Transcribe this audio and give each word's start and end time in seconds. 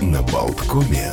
на 0.00 0.22
Болткоме. 0.22 1.12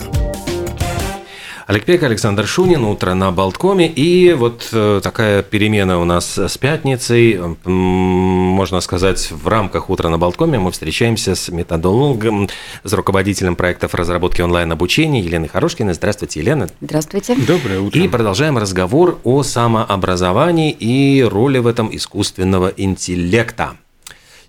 Олег 1.68 1.84
Пек, 1.84 2.02
Александр 2.04 2.48
Шунин, 2.48 2.86
утро 2.86 3.14
на 3.14 3.30
Болткоме. 3.32 3.88
И 3.90 4.32
вот 4.32 4.70
э, 4.72 5.02
такая 5.04 5.44
перемена 5.44 6.00
у 6.00 6.06
нас 6.06 6.38
с 6.38 6.58
пятницей. 6.58 7.38
Можно 7.66 8.80
сказать, 8.80 9.30
в 9.32 9.46
рамках 9.50 9.90
утра 9.90 10.10
на 10.10 10.18
Болткоме 10.18 10.60
мы 10.60 10.72
встречаемся 10.72 11.36
с 11.36 11.50
методологом, 11.50 12.48
с 12.86 12.94
руководителем 12.94 13.58
проектов 13.58 13.96
разработки 13.96 14.42
онлайн-обучения 14.42 15.20
Еленой 15.20 15.50
Хорошкиной. 15.50 15.94
Здравствуйте, 15.94 16.40
Елена. 16.40 16.70
Здравствуйте. 16.80 17.36
Доброе 17.36 17.82
утро. 17.82 18.00
И 18.00 18.08
продолжаем 18.08 18.58
разговор 18.58 19.20
о 19.26 19.44
самообразовании 19.44 20.72
и 20.72 21.22
роли 21.22 21.58
в 21.58 21.68
этом 21.68 21.94
искусственного 21.94 22.72
интеллекта. 22.78 23.76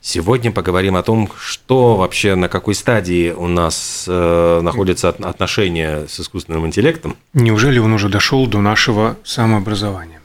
Сегодня 0.00 0.52
поговорим 0.52 0.96
о 0.96 1.02
том, 1.02 1.28
что 1.40 1.96
вообще, 1.96 2.34
на 2.34 2.48
какой 2.48 2.74
стадии 2.74 3.30
у 3.30 3.48
нас 3.48 4.04
э, 4.06 4.60
находятся 4.62 5.08
отношения 5.08 6.06
с 6.08 6.20
искусственным 6.20 6.66
интеллектом. 6.66 7.16
Неужели 7.34 7.78
он 7.78 7.92
уже 7.92 8.08
дошел 8.08 8.46
до 8.46 8.60
нашего 8.60 9.16
самообразования? 9.24 10.20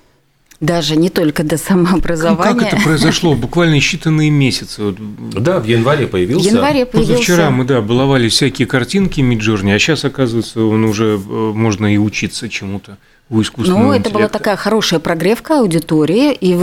Даже 0.59 0.95
не 0.95 1.09
только 1.09 1.43
до 1.43 1.57
самообразования. 1.57 2.53
Как, 2.53 2.59
как 2.59 2.73
это 2.73 2.81
произошло? 2.81 3.33
Буквально 3.33 3.79
считанные 3.79 4.29
месяцы. 4.29 4.95
Да, 4.97 5.59
в 5.59 5.65
январе 5.65 6.07
появился. 6.07 6.49
В 6.49 6.53
январе 6.53 6.85
появился. 6.85 7.13
Позавчера 7.13 7.49
мы, 7.49 7.65
да, 7.65 7.81
баловали 7.81 8.29
всякие 8.29 8.67
картинки 8.67 9.19
Миджорни, 9.21 9.71
а 9.71 9.79
сейчас, 9.79 10.05
оказывается, 10.05 10.63
он 10.63 10.85
уже 10.85 11.15
э, 11.15 11.17
можно 11.17 11.93
и 11.93 11.97
учиться 11.97 12.47
чему-то 12.47 12.97
у 13.33 13.41
искусственного 13.41 13.81
Ну, 13.83 13.89
это 13.89 13.97
интеллекта? 13.97 14.17
была 14.19 14.27
такая 14.29 14.55
хорошая 14.55 14.99
прогревка 14.99 15.59
аудитории 15.59 16.33
и 16.33 16.53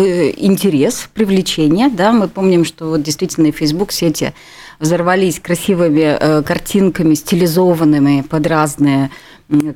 интерес, 0.47 1.09
привлечение. 1.13 1.89
Да? 1.89 2.13
Мы 2.13 2.29
помним, 2.29 2.65
что 2.65 2.91
вот 2.91 3.03
действительно 3.03 3.49
и 3.49 3.53
Facebook 3.53 3.93
сети 3.93 4.33
взорвались 4.79 5.41
красивыми 5.41 6.17
э, 6.19 6.43
картинками, 6.43 7.15
стилизованными 7.15 8.23
под 8.23 8.47
разные 8.47 9.11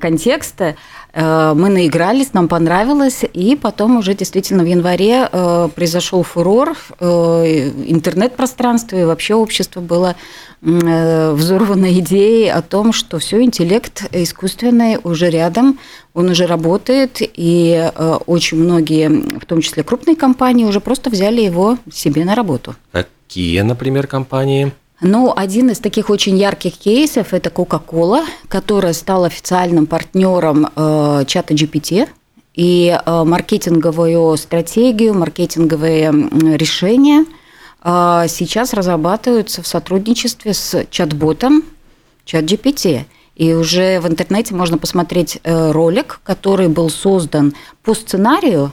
контексты. 0.00 0.76
Э, 1.12 1.52
мы 1.54 1.68
наигрались, 1.68 2.32
нам 2.32 2.48
понравилось, 2.48 3.24
и 3.32 3.56
потом 3.56 3.96
уже 3.98 4.14
действительно 4.14 4.62
в 4.62 4.66
январе 4.66 5.28
э, 5.30 5.68
произошел 5.74 6.22
фурор, 6.22 6.76
э, 7.00 7.70
интернет-пространство 7.86 8.96
и 8.96 9.04
вообще 9.04 9.34
общество 9.34 9.80
было 9.80 10.16
взорвано 10.60 11.92
идеей 11.98 12.50
о 12.50 12.62
том, 12.62 12.94
что 12.94 13.18
все, 13.18 13.42
интеллект 13.42 14.04
искусственный 14.12 14.96
уже 15.04 15.28
рядом, 15.28 15.78
он 16.14 16.30
уже 16.30 16.46
работает, 16.46 17.18
и 17.20 17.90
очень 18.24 18.56
многие, 18.56 19.08
в 19.40 19.44
том 19.44 19.60
числе 19.60 19.82
крупные 19.82 20.16
компании, 20.16 20.64
уже 20.64 20.80
просто 20.80 21.10
взяли 21.10 21.42
его 21.42 21.76
себе 21.92 22.24
на 22.24 22.34
работу. 22.34 22.74
Какие, 22.92 23.60
например, 23.60 24.06
компании? 24.06 24.72
Ну, 25.06 25.34
один 25.36 25.68
из 25.68 25.80
таких 25.80 26.08
очень 26.08 26.38
ярких 26.38 26.78
кейсов– 26.78 27.28
это 27.34 27.50
Coca-Cola, 27.50 28.24
которая 28.48 28.94
стала 28.94 29.26
официальным 29.26 29.84
партнером 29.84 30.66
э, 30.74 31.24
чата 31.26 31.52
GPT. 31.52 32.08
И 32.54 32.88
э, 32.88 33.24
маркетинговую 33.24 34.34
стратегию, 34.38 35.12
маркетинговые 35.12 36.10
решения 36.56 37.26
э, 37.82 38.24
сейчас 38.28 38.72
разрабатываются 38.72 39.60
в 39.60 39.66
сотрудничестве 39.66 40.54
с 40.54 40.86
чат-ботом 40.88 41.64
чат 42.24 42.44
GPT. 42.44 43.04
И 43.36 43.52
уже 43.52 44.00
в 44.00 44.08
интернете 44.08 44.54
можно 44.54 44.78
посмотреть 44.78 45.38
э, 45.44 45.70
ролик, 45.72 46.20
который 46.24 46.68
был 46.68 46.88
создан 46.88 47.52
по 47.82 47.92
сценарию 47.92 48.72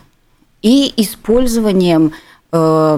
и 0.62 0.94
использованием 0.96 2.14
э, 2.54 2.98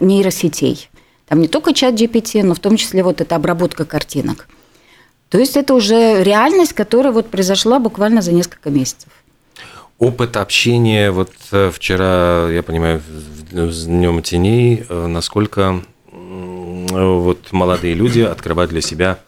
нейросетей. 0.00 0.88
Там 1.26 1.40
не 1.40 1.48
только 1.48 1.74
чат 1.74 1.94
GPT, 1.94 2.42
но 2.42 2.54
в 2.54 2.60
том 2.60 2.76
числе 2.76 3.02
вот 3.02 3.20
эта 3.20 3.36
обработка 3.36 3.84
картинок. 3.84 4.48
То 5.28 5.38
есть 5.38 5.56
это 5.56 5.74
уже 5.74 6.22
реальность, 6.22 6.72
которая 6.72 7.12
вот 7.12 7.28
произошла 7.28 7.78
буквально 7.78 8.22
за 8.22 8.32
несколько 8.32 8.70
месяцев. 8.70 9.10
Опыт 9.98 10.36
общения, 10.36 11.10
вот 11.10 11.32
э, 11.52 11.70
вчера, 11.74 12.48
я 12.50 12.62
понимаю, 12.62 13.02
с 13.50 13.86
Днем 13.86 14.22
теней, 14.22 14.84
э, 14.88 15.06
насколько 15.06 15.82
вот 16.92 17.52
молодые 17.52 17.94
люди 17.94 18.20
открывают 18.20 18.70
для 18.70 18.80
себя 18.80 19.18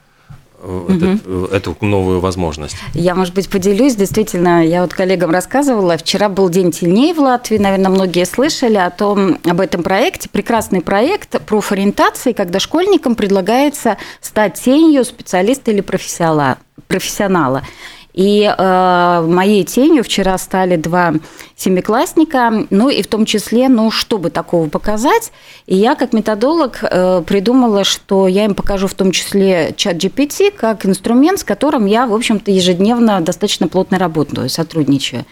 угу. 0.62 1.46
эту 1.46 1.76
новую 1.80 2.20
возможность. 2.20 2.76
Я, 2.94 3.14
может 3.14 3.34
быть, 3.34 3.48
поделюсь. 3.48 3.94
Действительно, 3.94 4.64
я 4.64 4.82
вот 4.82 4.94
коллегам 4.94 5.30
рассказывала. 5.30 5.96
Вчера 5.96 6.28
был 6.28 6.48
День 6.48 6.72
теней 6.72 7.12
в 7.12 7.20
Латвии. 7.20 7.58
Наверное, 7.58 7.90
многие 7.90 8.24
слышали 8.24 8.76
о 8.76 8.90
том, 8.90 9.38
об 9.44 9.60
этом 9.60 9.82
проекте. 9.82 10.28
Прекрасный 10.28 10.80
проект 10.80 11.40
профориентации, 11.46 12.32
когда 12.32 12.58
школьникам 12.58 13.14
предлагается 13.14 13.98
стать 14.20 14.54
тенью 14.54 15.04
специалиста 15.04 15.70
или 15.70 15.80
профессионала. 15.80 17.62
И 18.18 18.42
э, 18.42 19.26
моей 19.28 19.62
тенью 19.62 20.02
вчера 20.02 20.36
стали 20.38 20.74
два 20.74 21.14
семиклассника, 21.54 22.66
ну 22.68 22.88
и 22.88 23.00
в 23.02 23.06
том 23.06 23.24
числе, 23.24 23.68
ну, 23.68 23.92
чтобы 23.92 24.30
такого 24.30 24.68
показать. 24.68 25.30
И 25.66 25.76
я 25.76 25.94
как 25.94 26.12
методолог 26.12 26.80
э, 26.82 27.22
придумала, 27.24 27.84
что 27.84 28.26
я 28.26 28.44
им 28.44 28.56
покажу 28.56 28.88
в 28.88 28.94
том 28.94 29.12
числе 29.12 29.72
чат 29.76 29.98
GPT 29.98 30.50
как 30.50 30.84
инструмент, 30.84 31.38
с 31.38 31.44
которым 31.44 31.86
я, 31.86 32.08
в 32.08 32.12
общем-то, 32.12 32.50
ежедневно 32.50 33.20
достаточно 33.20 33.68
плотно 33.68 34.00
работаю, 34.00 34.48
сотрудничаю. 34.48 35.24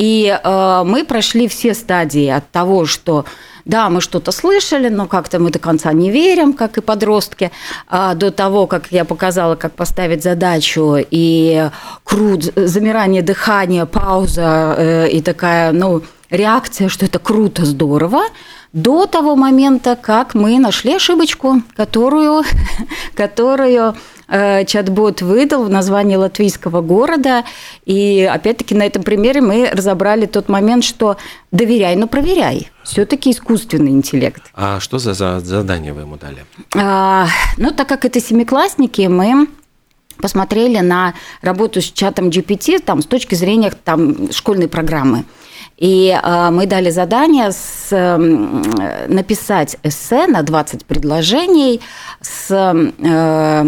И 0.00 0.26
э, 0.32 0.82
мы 0.86 1.04
прошли 1.04 1.46
все 1.46 1.74
стадии 1.74 2.28
от 2.28 2.50
того, 2.50 2.86
что 2.86 3.26
да, 3.66 3.90
мы 3.90 4.00
что-то 4.00 4.32
слышали, 4.32 4.88
но 4.88 5.06
как-то 5.06 5.38
мы 5.38 5.50
до 5.50 5.58
конца 5.58 5.92
не 5.92 6.10
верим, 6.10 6.54
как 6.54 6.78
и 6.78 6.80
подростки, 6.80 7.52
а 7.86 8.14
до 8.14 8.30
того, 8.30 8.66
как 8.66 8.90
я 8.90 9.04
показала, 9.04 9.56
как 9.56 9.74
поставить 9.74 10.22
задачу, 10.22 10.96
и 10.98 11.68
крут, 12.02 12.44
замирание 12.56 13.20
дыхания, 13.20 13.84
пауза 13.84 14.74
э, 14.78 15.08
и 15.10 15.20
такая, 15.20 15.72
ну, 15.72 16.00
реакция, 16.30 16.88
что 16.88 17.04
это 17.04 17.18
круто, 17.18 17.66
здорово, 17.66 18.22
до 18.72 19.04
того 19.04 19.36
момента, 19.36 19.96
как 20.00 20.34
мы 20.34 20.58
нашли 20.58 20.94
ошибочку, 20.94 21.62
которую, 21.76 22.42
которую 23.14 23.96
чат-бот 24.30 25.22
выдал 25.22 25.64
в 25.64 25.70
названии 25.70 26.16
латвийского 26.16 26.80
города. 26.80 27.44
И 27.84 28.28
опять-таки 28.30 28.74
на 28.74 28.84
этом 28.84 29.02
примере 29.02 29.40
мы 29.40 29.70
разобрали 29.70 30.26
тот 30.26 30.48
момент, 30.48 30.84
что 30.84 31.16
доверяй, 31.50 31.96
но 31.96 32.06
проверяй. 32.06 32.70
Все-таки 32.84 33.30
искусственный 33.30 33.90
интеллект. 33.90 34.42
А 34.54 34.80
что 34.80 34.98
за 34.98 35.14
задание 35.14 35.92
вы 35.92 36.02
ему 36.02 36.16
дали? 36.16 36.44
А, 36.76 37.26
ну, 37.56 37.70
так 37.72 37.88
как 37.88 38.04
это 38.04 38.20
семиклассники, 38.20 39.02
мы 39.02 39.48
посмотрели 40.20 40.78
на 40.78 41.14
работу 41.42 41.80
с 41.80 41.90
чатом 41.90 42.28
GPT 42.28 42.80
там, 42.80 43.02
с 43.02 43.06
точки 43.06 43.34
зрения 43.34 43.72
там, 43.84 44.30
школьной 44.32 44.68
программы. 44.68 45.24
И 45.76 46.10
э, 46.10 46.50
мы 46.50 46.66
дали 46.66 46.90
задание 46.90 47.52
с, 47.52 47.88
э, 47.90 48.16
написать 49.08 49.78
эссе 49.82 50.26
на 50.26 50.42
20 50.42 50.84
предложений 50.84 51.80
с 52.20 52.50
э, 52.50 53.64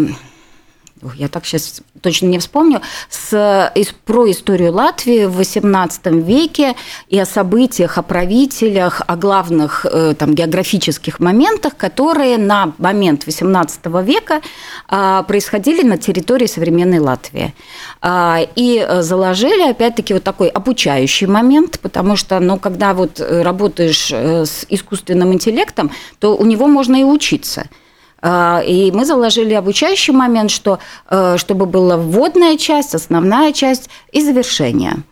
я 1.15 1.27
так 1.27 1.45
сейчас 1.45 1.81
точно 2.01 2.27
не 2.27 2.39
вспомню, 2.39 2.81
с, 3.09 3.71
из, 3.75 3.87
про 4.05 4.29
историю 4.29 4.73
Латвии 4.73 5.25
в 5.25 5.39
XVIII 5.39 6.21
веке 6.21 6.75
и 7.07 7.19
о 7.19 7.25
событиях, 7.25 7.97
о 7.97 8.01
правителях, 8.01 9.01
о 9.07 9.15
главных 9.15 9.85
э, 9.85 10.13
там, 10.17 10.33
географических 10.33 11.19
моментах, 11.19 11.75
которые 11.77 12.37
на 12.37 12.73
момент 12.77 13.27
XVIII 13.27 14.03
века 14.03 14.41
а, 14.87 15.23
происходили 15.23 15.83
на 15.83 15.97
территории 15.97 16.47
современной 16.47 16.99
Латвии. 16.99 17.53
А, 18.01 18.39
и 18.55 18.85
заложили, 18.99 19.69
опять-таки, 19.69 20.13
вот 20.13 20.23
такой 20.23 20.49
обучающий 20.49 21.27
момент, 21.27 21.79
потому 21.79 22.15
что, 22.15 22.39
ну, 22.39 22.57
когда 22.57 22.93
вот 22.93 23.19
работаешь 23.19 24.11
э, 24.11 24.45
с 24.45 24.65
искусственным 24.69 25.33
интеллектом, 25.33 25.91
то 26.19 26.35
у 26.35 26.45
него 26.45 26.67
можно 26.67 26.95
и 26.95 27.03
учиться– 27.03 27.67
и 28.23 28.91
мы 28.93 29.05
заложили 29.05 29.53
обучающий 29.53 30.13
момент, 30.13 30.49
что, 30.49 30.79
э, 31.09 31.35
чтобы 31.37 31.65
была 31.65 31.97
вводная 31.97 32.57
часть, 32.57 32.95
основная 32.95 33.51
часть 33.51 33.89
и 34.13 34.21
завершение. 34.21 35.03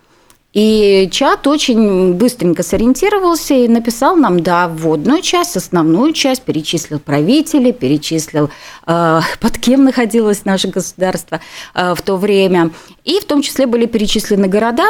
И 0.53 1.07
чат 1.11 1.47
очень 1.47 2.13
быстренько 2.13 2.63
сориентировался 2.63 3.53
и 3.53 3.67
написал 3.67 4.15
нам, 4.15 4.41
да, 4.41 4.67
вводную 4.67 5.21
часть, 5.21 5.57
основную 5.57 6.13
часть, 6.13 6.43
перечислил 6.43 6.99
правителей, 6.99 7.73
перечислил, 7.73 8.49
э, 8.87 9.21
под 9.41 9.57
кем 9.57 9.83
находилось 9.83 10.45
наше 10.45 10.69
государство 10.69 11.41
э, 11.73 11.93
в 11.93 12.01
то 12.01 12.15
время. 12.15 12.71
И 13.03 13.19
в 13.19 13.25
том 13.25 13.41
числе 13.41 13.65
были 13.65 13.87
перечислены 13.87 14.47
города, 14.47 14.85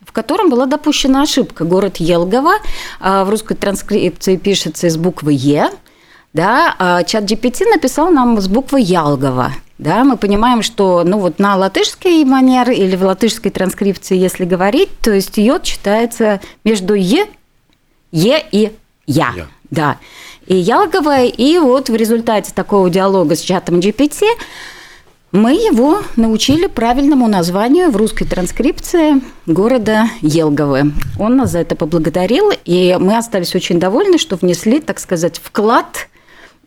в 0.00 0.12
котором 0.12 0.48
была 0.48 0.64
допущена 0.64 1.22
ошибка. 1.22 1.64
Город 1.64 1.96
Елгова 1.96 2.54
в 3.00 3.28
русской 3.30 3.54
транскрипции 3.54 4.36
пишется 4.36 4.86
из 4.86 4.98
буквы 4.98 5.32
«Е», 5.32 5.70
да, 6.34 6.74
а 6.78 7.02
чат 7.04 7.24
GPT 7.24 7.64
написал 7.70 8.10
нам 8.10 8.40
с 8.40 8.48
буквы 8.48 8.80
Ялгова. 8.80 9.52
Да, 9.78 10.04
мы 10.04 10.16
понимаем, 10.16 10.62
что 10.62 11.02
ну 11.04 11.18
вот 11.18 11.38
на 11.38 11.56
латышской 11.56 12.24
манер 12.24 12.70
или 12.70 12.96
в 12.96 13.04
латышской 13.04 13.50
транскрипции, 13.50 14.16
если 14.16 14.44
говорить, 14.44 14.90
то 15.00 15.12
есть 15.12 15.36
йод 15.38 15.62
читается 15.62 16.40
между 16.64 16.94
е, 16.94 17.26
е 18.12 18.44
и 18.52 18.72
я. 19.06 19.32
я. 19.36 19.46
Да. 19.70 19.98
И 20.46 20.56
Ялгова, 20.56 21.22
и 21.22 21.58
вот 21.58 21.88
в 21.88 21.94
результате 21.94 22.52
такого 22.52 22.90
диалога 22.90 23.34
с 23.34 23.40
чатом 23.40 23.78
GPT 23.78 24.24
Мы 25.32 25.52
его 25.52 26.02
научили 26.16 26.66
правильному 26.66 27.26
названию 27.26 27.90
в 27.90 27.96
русской 27.96 28.24
транскрипции 28.24 29.20
города 29.46 30.04
Елговы. 30.20 30.92
Он 31.18 31.36
нас 31.36 31.52
за 31.52 31.60
это 31.60 31.74
поблагодарил, 31.74 32.52
и 32.64 32.96
мы 33.00 33.16
остались 33.16 33.54
очень 33.54 33.80
довольны, 33.80 34.18
что 34.18 34.36
внесли, 34.36 34.80
так 34.80 35.00
сказать, 35.00 35.40
вклад 35.42 36.08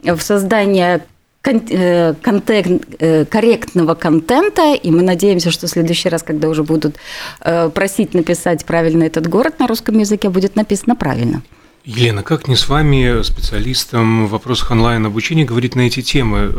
в 0.04 0.20
создание 0.20 1.06
э, 1.44 2.14
контент, 2.22 2.84
э, 3.00 3.26
корректного 3.26 3.96
контента, 3.96 4.74
и 4.74 4.92
мы 4.92 5.02
надеемся, 5.02 5.52
что 5.52 5.68
в 5.68 5.70
следующий 5.70 6.10
раз, 6.10 6.24
когда 6.24 6.50
уже 6.50 6.64
будут 6.64 6.98
э, 7.42 7.70
просить 7.70 8.14
написать 8.14 8.66
правильно 8.66 9.04
этот 9.04 9.28
город 9.28 9.60
на 9.60 9.68
русском 9.68 9.98
языке, 9.98 10.30
будет 10.30 10.56
написано 10.56 10.96
правильно. 10.96 11.42
Елена, 11.88 12.22
как 12.22 12.50
не 12.50 12.58
с 12.58 12.68
вами, 12.68 13.24
специалистом 13.24 14.28
в 14.28 14.32
вопросах 14.32 14.72
онлайн-обучения, 14.72 15.46
говорить 15.46 15.74
на 15.74 15.88
эти 15.88 16.02
темы? 16.02 16.50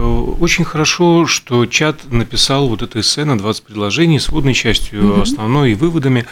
Очень 0.41 0.65
хорошо, 0.65 1.27
что 1.27 1.67
чат 1.67 2.11
написал 2.11 2.67
вот 2.67 2.81
это 2.81 3.01
эссе 3.01 3.27
на 3.27 3.37
20 3.37 3.65
предложений 3.65 4.21
с 4.21 4.31
водной 4.31 4.55
частью 4.55 5.13
угу. 5.13 5.21
основной 5.21 5.73
и 5.73 5.75
выводами. 5.75 6.25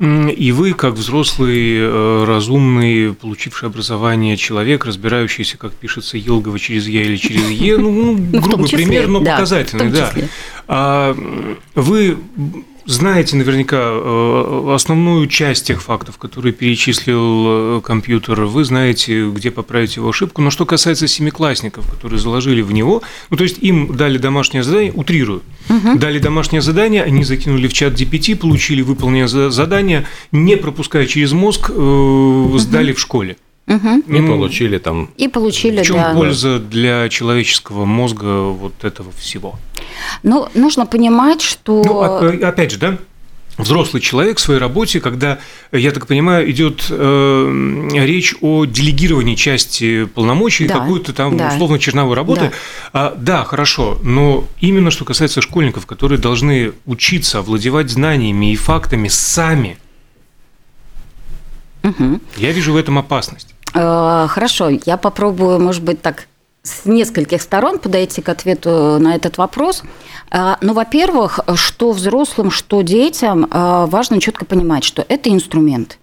И 0.00 0.52
вы, 0.52 0.72
как 0.72 0.94
взрослый, 0.94 1.76
э, 1.78 2.24
разумный, 2.26 3.12
получивший 3.12 3.68
образование 3.68 4.38
человек, 4.38 4.86
разбирающийся, 4.86 5.58
как 5.58 5.74
пишется 5.74 6.16
Елгова 6.16 6.58
через 6.58 6.88
Я 6.88 7.02
или 7.02 7.16
через 7.16 7.50
Е, 7.50 7.76
ну, 7.76 7.90
ну 8.32 8.40
грубый 8.40 8.66
числе, 8.66 8.86
пример, 8.86 9.08
но 9.08 9.20
да, 9.20 9.32
показательный, 9.32 9.90
да. 9.90 10.10
А 10.68 11.14
вы 11.74 12.16
знаете 12.90 13.36
наверняка 13.36 13.78
э, 13.80 14.72
основную 14.74 15.26
часть 15.28 15.66
тех 15.66 15.80
фактов, 15.80 16.18
которые 16.18 16.52
перечислил 16.52 17.78
э, 17.78 17.80
компьютер, 17.82 18.42
вы 18.42 18.64
знаете, 18.64 19.30
где 19.30 19.50
поправить 19.50 19.96
его 19.96 20.08
ошибку. 20.08 20.42
Но 20.42 20.50
что 20.50 20.66
касается 20.66 21.06
семиклассников, 21.06 21.88
которые 21.88 22.18
заложили 22.18 22.62
в 22.62 22.72
него, 22.72 23.02
ну 23.30 23.36
то 23.36 23.44
есть 23.44 23.58
им 23.60 23.96
дали 23.96 24.18
домашнее 24.18 24.62
задание, 24.64 24.92
утрирую, 24.92 25.42
угу. 25.68 25.98
дали 25.98 26.18
домашнее 26.18 26.62
задание, 26.62 27.04
они 27.04 27.22
закинули 27.24 27.68
в 27.68 27.72
чат 27.72 27.94
GPT, 27.94 28.36
получили 28.36 28.82
выполненное 28.82 29.50
задание, 29.50 30.06
не 30.32 30.56
пропуская 30.56 31.06
через 31.06 31.32
мозг, 31.32 31.70
угу. 31.70 32.58
сдали 32.58 32.92
в 32.92 32.98
школе. 32.98 33.36
Угу. 33.70 34.16
И 34.16 34.26
получили 34.26 34.78
там. 34.78 35.10
И 35.16 35.28
получили. 35.28 35.82
В 35.82 35.86
чем 35.86 35.96
да. 35.96 36.12
польза 36.12 36.58
для 36.58 37.08
человеческого 37.08 37.84
мозга 37.84 38.48
вот 38.48 38.84
этого 38.84 39.12
всего? 39.12 39.58
Ну, 40.24 40.48
нужно 40.54 40.86
понимать, 40.86 41.40
что. 41.40 41.82
Ну, 41.84 42.46
опять 42.46 42.72
же, 42.72 42.78
да, 42.78 42.98
взрослый 43.58 44.02
человек 44.02 44.38
в 44.38 44.40
своей 44.40 44.58
работе, 44.58 45.00
когда, 45.00 45.38
я 45.70 45.92
так 45.92 46.08
понимаю, 46.08 46.50
идет 46.50 46.86
э, 46.90 47.88
речь 47.92 48.34
о 48.40 48.64
делегировании 48.64 49.36
части 49.36 50.06
полномочий, 50.06 50.66
да, 50.66 50.80
какой-то 50.80 51.12
там 51.12 51.36
да. 51.36 51.48
условно 51.48 51.78
черновой 51.78 52.16
работы. 52.16 52.50
Да. 52.50 52.52
А, 52.92 53.14
да, 53.16 53.44
хорошо, 53.44 53.98
но 54.02 54.48
именно 54.60 54.90
что 54.90 55.04
касается 55.04 55.40
школьников, 55.40 55.86
которые 55.86 56.18
должны 56.18 56.72
учиться 56.86 57.38
овладевать 57.38 57.88
знаниями 57.90 58.52
и 58.52 58.56
фактами 58.56 59.06
сами, 59.06 59.78
угу. 61.84 62.20
я 62.36 62.50
вижу 62.50 62.72
в 62.72 62.76
этом 62.76 62.98
опасность. 62.98 63.49
Э, 63.74 64.26
хорошо, 64.28 64.70
я 64.84 64.96
попробую, 64.96 65.60
может 65.60 65.82
быть, 65.82 66.02
так 66.02 66.26
с 66.62 66.84
нескольких 66.84 67.40
сторон 67.40 67.78
подойти 67.78 68.20
к 68.20 68.28
ответу 68.28 68.98
на 68.98 69.14
этот 69.14 69.38
вопрос. 69.38 69.82
Э, 70.30 70.56
ну, 70.60 70.72
во-первых, 70.72 71.40
что 71.54 71.92
взрослым, 71.92 72.50
что 72.50 72.82
детям 72.82 73.44
э, 73.44 73.86
важно 73.86 74.20
четко 74.20 74.44
понимать, 74.44 74.84
что 74.84 75.04
это 75.08 75.30
инструмент. 75.30 75.98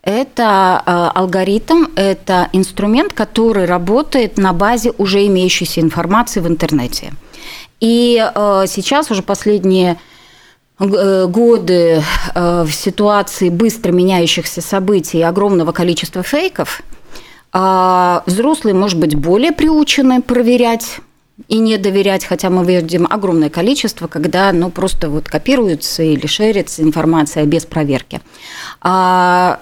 Это 0.00 0.78
алгоритм, 1.14 1.86
это 1.96 2.48
инструмент, 2.52 3.12
который 3.12 3.66
работает 3.66 4.38
на 4.38 4.52
базе 4.54 4.92
уже 4.96 5.26
имеющейся 5.26 5.80
информации 5.80 6.40
в 6.40 6.46
интернете. 6.46 7.12
И 7.80 8.16
сейчас 8.68 9.10
уже 9.10 9.22
последние 9.22 9.98
годы 10.78 12.02
в 12.34 12.70
ситуации 12.70 13.50
быстро 13.50 13.92
меняющихся 13.92 14.62
событий 14.62 15.18
и 15.18 15.22
огромного 15.22 15.72
количества 15.72 16.22
фейков– 16.22 16.80
а 17.52 18.22
взрослые, 18.26 18.74
может 18.74 18.98
быть, 18.98 19.14
более 19.14 19.52
приучены 19.52 20.20
проверять 20.20 21.00
и 21.46 21.58
не 21.58 21.78
доверять, 21.78 22.24
хотя 22.24 22.50
мы 22.50 22.64
видим 22.64 23.06
огромное 23.08 23.48
количество, 23.48 24.06
когда 24.08 24.52
ну, 24.52 24.70
просто 24.70 25.08
вот 25.08 25.28
копируется 25.28 26.02
или 26.02 26.26
шерится 26.26 26.82
информация 26.82 27.44
без 27.46 27.64
проверки. 27.64 28.20
А, 28.80 29.60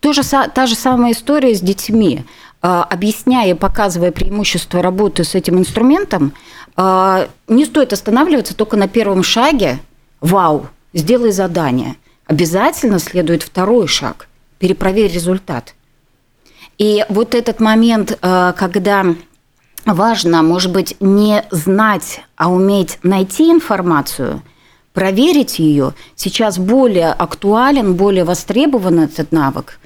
тоже, 0.00 0.22
та 0.22 0.66
же 0.66 0.74
самая 0.74 1.12
история 1.12 1.54
с 1.54 1.60
детьми. 1.60 2.24
А, 2.60 2.82
объясняя 2.82 3.54
показывая 3.54 4.10
преимущество 4.10 4.82
работы 4.82 5.22
с 5.24 5.34
этим 5.34 5.58
инструментом, 5.58 6.32
а, 6.76 7.28
не 7.46 7.64
стоит 7.64 7.92
останавливаться 7.92 8.56
только 8.56 8.76
на 8.76 8.88
первом 8.88 9.22
шаге 9.22 9.78
«Вау, 10.20 10.66
сделай 10.92 11.30
задание». 11.30 11.96
Обязательно 12.26 12.98
следует 12.98 13.42
второй 13.42 13.86
шаг– 13.86 14.28
перепроверь 14.58 15.12
результат– 15.12 15.74
и 16.78 17.04
вот 17.08 17.34
этот 17.34 17.60
момент, 17.60 18.18
э, 18.20 18.52
когда 18.56 19.04
важно, 19.84 20.42
может 20.42 20.72
быть, 20.72 20.96
не 21.00 21.44
знать, 21.50 22.22
а 22.36 22.50
уметь 22.50 22.98
найти 23.02 23.50
информацию, 23.50 24.42
проверить 24.92 25.58
ее, 25.58 25.92
сейчас 26.14 26.58
более 26.58 27.12
актуален, 27.12 27.94
более 27.94 28.24
востребован 28.24 29.00
этот 29.00 29.32
навык, 29.32 29.78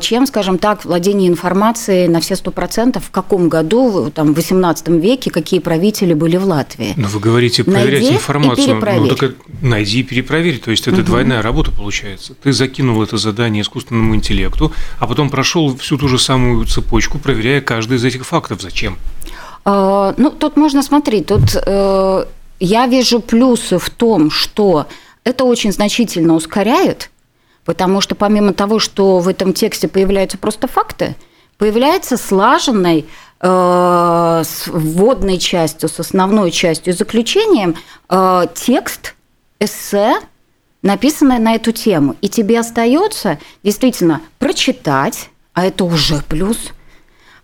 чем, 0.00 0.26
скажем 0.26 0.56
так, 0.58 0.84
владение 0.84 1.28
информацией 1.28 2.08
на 2.08 2.20
все 2.20 2.36
сто 2.36 2.50
процентов, 2.50 3.04
в 3.04 3.10
каком 3.10 3.48
году, 3.48 4.10
там, 4.14 4.32
в 4.32 4.36
18 4.36 4.88
веке, 4.88 5.30
какие 5.30 5.60
правители 5.60 6.14
были 6.14 6.38
в 6.38 6.46
Латвии. 6.46 6.94
Но 6.96 7.08
вы 7.08 7.20
говорите 7.20 7.64
проверять 7.64 8.02
найди 8.02 8.14
информацию. 8.14 8.78
И 8.78 9.00
ну, 9.00 9.08
так 9.08 9.34
найди 9.60 10.00
и 10.00 10.02
перепроверь. 10.02 10.58
То 10.58 10.70
есть 10.70 10.88
это 10.88 10.98
угу. 10.98 11.06
двойная 11.06 11.42
работа 11.42 11.70
получается. 11.70 12.34
Ты 12.34 12.52
закинул 12.52 13.02
это 13.02 13.18
задание 13.18 13.62
искусственному 13.62 14.14
интеллекту, 14.14 14.72
а 14.98 15.06
потом 15.06 15.28
прошел 15.28 15.76
всю 15.76 15.98
ту 15.98 16.08
же 16.08 16.18
самую 16.18 16.64
цепочку, 16.64 17.18
проверяя 17.18 17.60
каждый 17.60 17.98
из 17.98 18.04
этих 18.04 18.24
фактов. 18.24 18.62
Зачем? 18.62 18.96
А, 19.64 20.14
ну, 20.16 20.30
тут 20.30 20.56
можно 20.56 20.82
смотреть. 20.82 21.26
Тут 21.26 21.42
э, 21.54 22.24
я 22.60 22.86
вижу 22.86 23.20
плюсы 23.20 23.78
в 23.78 23.90
том, 23.90 24.30
что 24.30 24.86
это 25.24 25.44
очень 25.44 25.72
значительно 25.72 26.34
ускоряет 26.34 27.10
Потому 27.68 28.00
что 28.00 28.14
помимо 28.14 28.54
того, 28.54 28.78
что 28.78 29.18
в 29.18 29.28
этом 29.28 29.52
тексте 29.52 29.88
появляются 29.88 30.38
просто 30.38 30.66
факты, 30.66 31.16
появляется 31.58 32.16
слаженный 32.16 33.04
э, 33.42 34.42
с 34.42 34.68
вводной 34.68 35.36
частью, 35.36 35.90
с 35.90 36.00
основной 36.00 36.50
частью, 36.50 36.94
заключением 36.94 37.76
э, 38.08 38.46
текст, 38.54 39.16
эссе, 39.60 40.14
написанное 40.80 41.38
на 41.38 41.56
эту 41.56 41.72
тему. 41.72 42.16
И 42.22 42.30
тебе 42.30 42.58
остается 42.58 43.38
действительно 43.62 44.22
прочитать, 44.38 45.28
а 45.52 45.66
это 45.66 45.84
уже 45.84 46.22
плюс, 46.26 46.70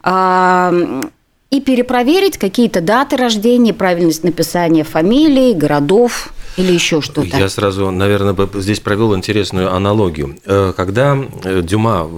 э, 0.05 1.03
и 1.51 1.61
перепроверить 1.61 2.39
какие-то 2.39 2.81
даты 2.81 3.19
рождения, 3.19 3.75
правильность 3.75 4.25
написания 4.25 4.85
фамилий, 4.85 5.53
городов, 5.53 6.33
или 6.57 6.73
еще 6.73 7.01
что-то? 7.01 7.37
Я 7.37 7.49
сразу, 7.49 7.91
наверное, 7.91 8.37
здесь 8.55 8.81
провел 8.81 9.17
интересную 9.17 9.73
аналогию. 9.75 10.37
Э, 10.45 10.73
когда 10.77 11.19
э, 11.45 11.63
Дюма 11.63 12.09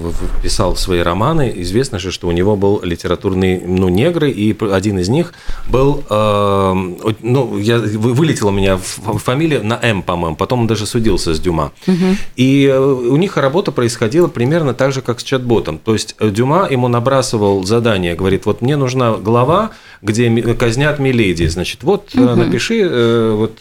писал 0.43 0.77
свои 0.77 1.01
романы, 1.01 1.53
известно 1.57 1.99
же, 1.99 2.13
что 2.13 2.29
у 2.29 2.33
него 2.33 2.57
был 2.57 2.81
литературный, 2.83 3.61
ну, 3.61 3.89
негры, 3.89 4.31
и 4.31 4.55
один 4.71 4.99
из 4.99 5.09
них 5.09 5.33
был, 5.69 6.05
э, 6.09 6.75
ну, 7.23 7.59
я, 7.59 7.79
вылетела 7.79 8.49
у 8.49 8.53
меня 8.53 8.77
фамилия 8.77 9.63
на 9.63 9.79
М, 9.83 10.03
по-моему, 10.03 10.37
потом 10.37 10.61
он 10.61 10.67
даже 10.67 10.87
судился 10.87 11.35
с 11.35 11.41
Дюма. 11.41 11.73
Угу. 11.87 12.17
И 12.37 12.69
у 12.69 13.17
них 13.17 13.37
работа 13.37 13.73
происходила 13.73 14.29
примерно 14.29 14.75
так 14.75 14.93
же, 14.93 15.01
как 15.01 15.21
с 15.21 15.23
чат-ботом. 15.23 15.79
То 15.79 15.95
есть 15.95 16.17
Дюма 16.21 16.69
ему 16.71 16.89
набрасывал 16.89 17.65
задание, 17.65 18.15
говорит, 18.15 18.45
вот 18.45 18.61
мне 18.61 18.77
нужна 18.77 19.13
глава, 19.15 19.71
где 20.03 20.31
казнят 20.55 20.99
Миледи, 20.99 21.47
значит, 21.47 21.83
вот 21.83 22.15
угу. 22.15 22.35
напиши, 22.37 23.33
вот 23.35 23.61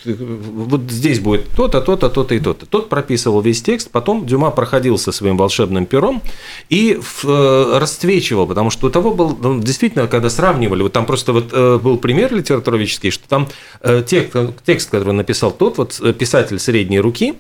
вот 0.66 0.92
здесь 0.92 1.20
будет 1.20 1.50
то-то, 1.56 1.82
то-то, 1.82 2.10
то-то 2.10 2.36
и 2.36 2.40
то-то. 2.40 2.66
Тот 2.66 2.90
прописывал 2.90 3.42
весь 3.42 3.62
текст, 3.62 3.90
потом 3.92 4.26
Дюма 4.26 4.52
проходил 4.52 4.98
со 4.98 5.12
своим 5.12 5.38
волшебным 5.38 5.86
пером 5.86 6.22
и 6.70 7.00
э, 7.24 7.78
расцвечивал, 7.80 8.48
потому 8.48 8.70
что 8.70 8.88
у 8.88 8.90
того 8.90 9.14
был, 9.14 9.38
ну, 9.42 9.62
действительно, 9.62 10.08
когда 10.08 10.30
сравнивали, 10.30 10.84
вот 10.84 10.94
там 10.94 11.06
просто 11.06 11.34
вот 11.34 11.50
э, 11.52 11.80
был 11.82 11.98
пример 11.98 12.34
литературоведческий, 12.34 13.12
что 13.12 13.28
там 13.28 13.48
э, 13.82 14.04
текст, 14.06 14.36
текст, 14.66 14.90
который 14.90 15.14
написал 15.14 15.52
тот 15.52 15.78
вот 15.78 16.02
писатель 16.18 16.60
средней 16.60 17.00
руки, 17.00 17.36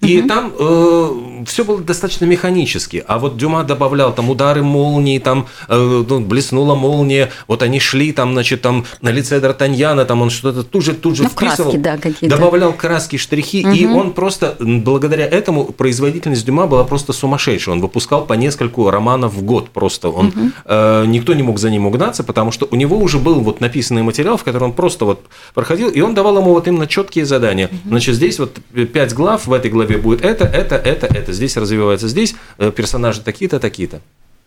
И 0.00 0.20
угу. 0.20 0.28
там 0.28 0.52
э, 0.58 1.44
все 1.46 1.62
было 1.62 1.80
достаточно 1.80 2.24
механически. 2.24 3.04
А 3.06 3.18
вот 3.18 3.36
Дюма 3.36 3.64
добавлял 3.64 4.14
там 4.14 4.30
удары 4.30 4.62
молнии, 4.62 5.18
там 5.18 5.46
э, 5.68 6.04
ну, 6.08 6.20
блеснула 6.20 6.74
молния, 6.74 7.30
вот 7.46 7.62
они 7.62 7.80
шли 7.80 8.12
там, 8.12 8.32
значит, 8.32 8.62
там 8.62 8.86
на 9.02 9.10
лице 9.10 9.38
Д'Артаньяна, 9.40 10.06
там 10.06 10.22
он 10.22 10.30
что-то 10.30 10.62
тут 10.62 10.84
же, 10.84 10.94
тут 10.94 11.16
же 11.16 11.24
ну, 11.24 11.28
вписывал. 11.28 11.72
Краски, 11.72 11.78
да, 11.78 11.96
какие-то. 11.98 12.34
Добавлял 12.34 12.72
краски, 12.72 13.16
штрихи, 13.16 13.62
угу. 13.62 13.74
и 13.74 13.86
он 13.86 14.12
просто, 14.12 14.56
благодаря 14.58 15.26
этому, 15.26 15.66
производительность 15.66 16.46
Дюма 16.46 16.66
была 16.66 16.84
просто 16.84 17.12
сумасшедшая. 17.12 17.74
Он 17.74 17.82
выпускал 17.82 18.24
по 18.24 18.32
нескольку 18.32 18.88
романов 18.90 19.34
в 19.34 19.42
год 19.42 19.68
просто. 19.68 20.08
Он, 20.08 20.28
угу. 20.28 20.40
э, 20.64 21.04
никто 21.08 21.34
не 21.34 21.42
мог 21.42 21.58
за 21.58 21.68
ним 21.68 21.84
угнаться, 21.84 22.24
потому 22.24 22.52
что 22.52 22.66
у 22.70 22.76
него 22.76 22.96
уже 22.96 23.18
был 23.18 23.40
вот 23.40 23.60
написанный 23.60 24.02
материал, 24.02 24.38
в 24.38 24.44
котором 24.44 24.68
он 24.68 24.72
просто 24.72 25.04
вот 25.04 25.26
проходил, 25.52 25.90
и 25.90 26.00
он 26.00 26.14
давал 26.14 26.38
ему 26.38 26.54
вот 26.54 26.66
именно 26.66 26.86
четкие 26.86 27.26
задания. 27.26 27.66
Угу. 27.66 27.76
Значит, 27.90 28.14
здесь 28.14 28.38
вот 28.38 28.58
пять 28.94 29.12
глав, 29.12 29.46
в 29.46 29.52
этой 29.52 29.70
главе 29.70 29.89
главе 29.90 30.02
будет 30.02 30.24
это, 30.24 30.44
это, 30.44 30.76
это, 30.76 31.06
это. 31.06 31.32
Здесь 31.32 31.56
развивается 31.56 32.08
здесь, 32.08 32.34
э, 32.58 32.70
персонажи 32.70 33.20
такие-то, 33.20 33.58
такие-то. 33.58 34.00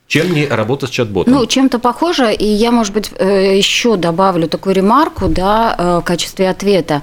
Чем 0.07 0.33
не 0.33 0.47
работа 0.47 0.87
с 0.87 0.89
чат-ботом? 0.89 1.33
Ну, 1.33 1.45
чем-то 1.45 1.79
похоже, 1.79 2.33
и 2.33 2.45
я, 2.45 2.71
может 2.71 2.93
быть, 2.93 3.11
э, 3.17 3.57
еще 3.57 3.95
добавлю 3.95 4.47
такую 4.47 4.75
ремарку, 4.75 5.27
да, 5.27 5.75
э, 5.77 5.97
в 5.99 6.01
качестве 6.01 6.49
ответа. 6.49 7.01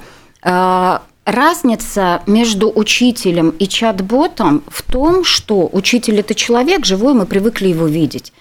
Разница 1.23 2.23
между 2.25 2.71
учителем 2.73 3.51
и 3.59 3.67
чат-ботом 3.67 4.63
в 4.67 4.81
том, 4.81 5.23
что 5.23 5.69
учитель– 5.71 6.19
это 6.21 6.33
человек 6.33 6.83
живой, 6.83 7.13
мы 7.13 7.27
привыкли 7.27 7.67
его 7.67 7.85
видеть. 7.85 8.33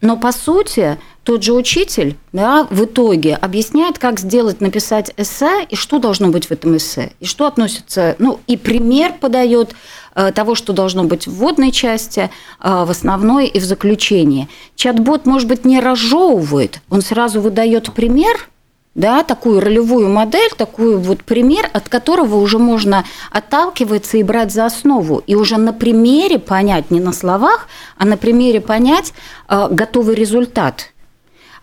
Но, 0.00 0.16
по 0.16 0.30
сути, 0.30 0.98
тот 1.28 1.42
же 1.42 1.52
учитель 1.52 2.16
да, 2.32 2.66
в 2.70 2.86
итоге 2.86 3.34
объясняет, 3.34 3.98
как 3.98 4.18
сделать, 4.18 4.62
написать 4.62 5.12
эссе, 5.18 5.66
и 5.68 5.76
что 5.76 5.98
должно 5.98 6.28
быть 6.30 6.46
в 6.46 6.52
этом 6.52 6.78
эссе, 6.78 7.12
и 7.20 7.26
что 7.26 7.46
относится, 7.46 8.16
ну, 8.18 8.40
и 8.46 8.56
пример 8.56 9.12
подает 9.12 9.74
э, 10.14 10.32
того, 10.32 10.54
что 10.54 10.72
должно 10.72 11.04
быть 11.04 11.26
в 11.26 11.36
вводной 11.36 11.70
части, 11.70 12.30
э, 12.62 12.84
в 12.86 12.90
основной 12.90 13.46
и 13.46 13.60
в 13.60 13.64
заключении. 13.64 14.48
Чат-бот, 14.74 15.26
может 15.26 15.48
быть, 15.48 15.66
не 15.66 15.80
разжевывает, 15.80 16.80
он 16.88 17.02
сразу 17.02 17.42
выдает 17.42 17.92
пример, 17.92 18.48
да, 18.94 19.22
такую 19.22 19.60
ролевую 19.60 20.08
модель, 20.08 20.50
такой 20.56 20.96
вот 20.96 21.24
пример, 21.24 21.68
от 21.74 21.90
которого 21.90 22.36
уже 22.36 22.58
можно 22.58 23.04
отталкиваться 23.30 24.16
и 24.16 24.22
брать 24.22 24.50
за 24.50 24.64
основу, 24.64 25.22
и 25.26 25.34
уже 25.34 25.58
на 25.58 25.74
примере 25.74 26.38
понять, 26.38 26.90
не 26.90 27.00
на 27.00 27.12
словах, 27.12 27.68
а 27.98 28.06
на 28.06 28.16
примере 28.16 28.62
понять 28.62 29.12
э, 29.50 29.68
готовый 29.70 30.14
результат– 30.14 30.92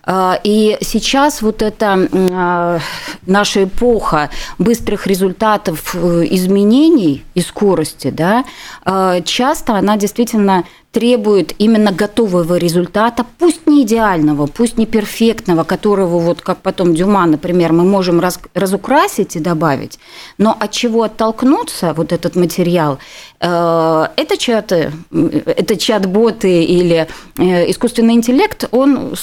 и 0.08 0.78
сейчас 0.80 1.42
вот 1.42 1.62
эта 1.62 2.08
а, 2.32 2.78
наша 3.26 3.64
эпоха 3.64 4.30
быстрых 4.58 5.06
результатов 5.06 5.94
э, 5.94 6.24
изменений 6.30 7.24
и 7.34 7.40
скорости, 7.40 8.10
да, 8.10 8.44
а, 8.84 9.20
часто 9.22 9.74
она 9.74 9.96
действительно 9.96 10.64
требует 10.92 11.54
именно 11.58 11.92
готового 11.92 12.56
результата, 12.56 13.26
пусть 13.38 13.66
не 13.66 13.82
идеального, 13.82 14.46
пусть 14.46 14.78
не 14.78 14.86
перфектного, 14.86 15.62
которого 15.64 16.18
вот 16.20 16.40
как 16.40 16.62
потом 16.62 16.94
Дюма, 16.94 17.26
например, 17.26 17.72
мы 17.72 17.84
можем 17.84 18.18
раз, 18.18 18.40
разукрасить 18.54 19.36
и 19.36 19.40
добавить, 19.40 19.98
но 20.38 20.56
от 20.58 20.70
чего 20.70 21.02
оттолкнуться 21.02 21.92
вот 21.92 22.12
этот 22.12 22.36
материал, 22.36 22.98
э, 23.40 24.06
это 24.16 24.38
чаты, 24.38 24.92
это 25.12 25.76
чат-боты 25.76 26.62
или 26.62 27.08
э, 27.36 27.70
искусственный 27.70 28.14
интеллект, 28.14 28.66
он 28.70 29.16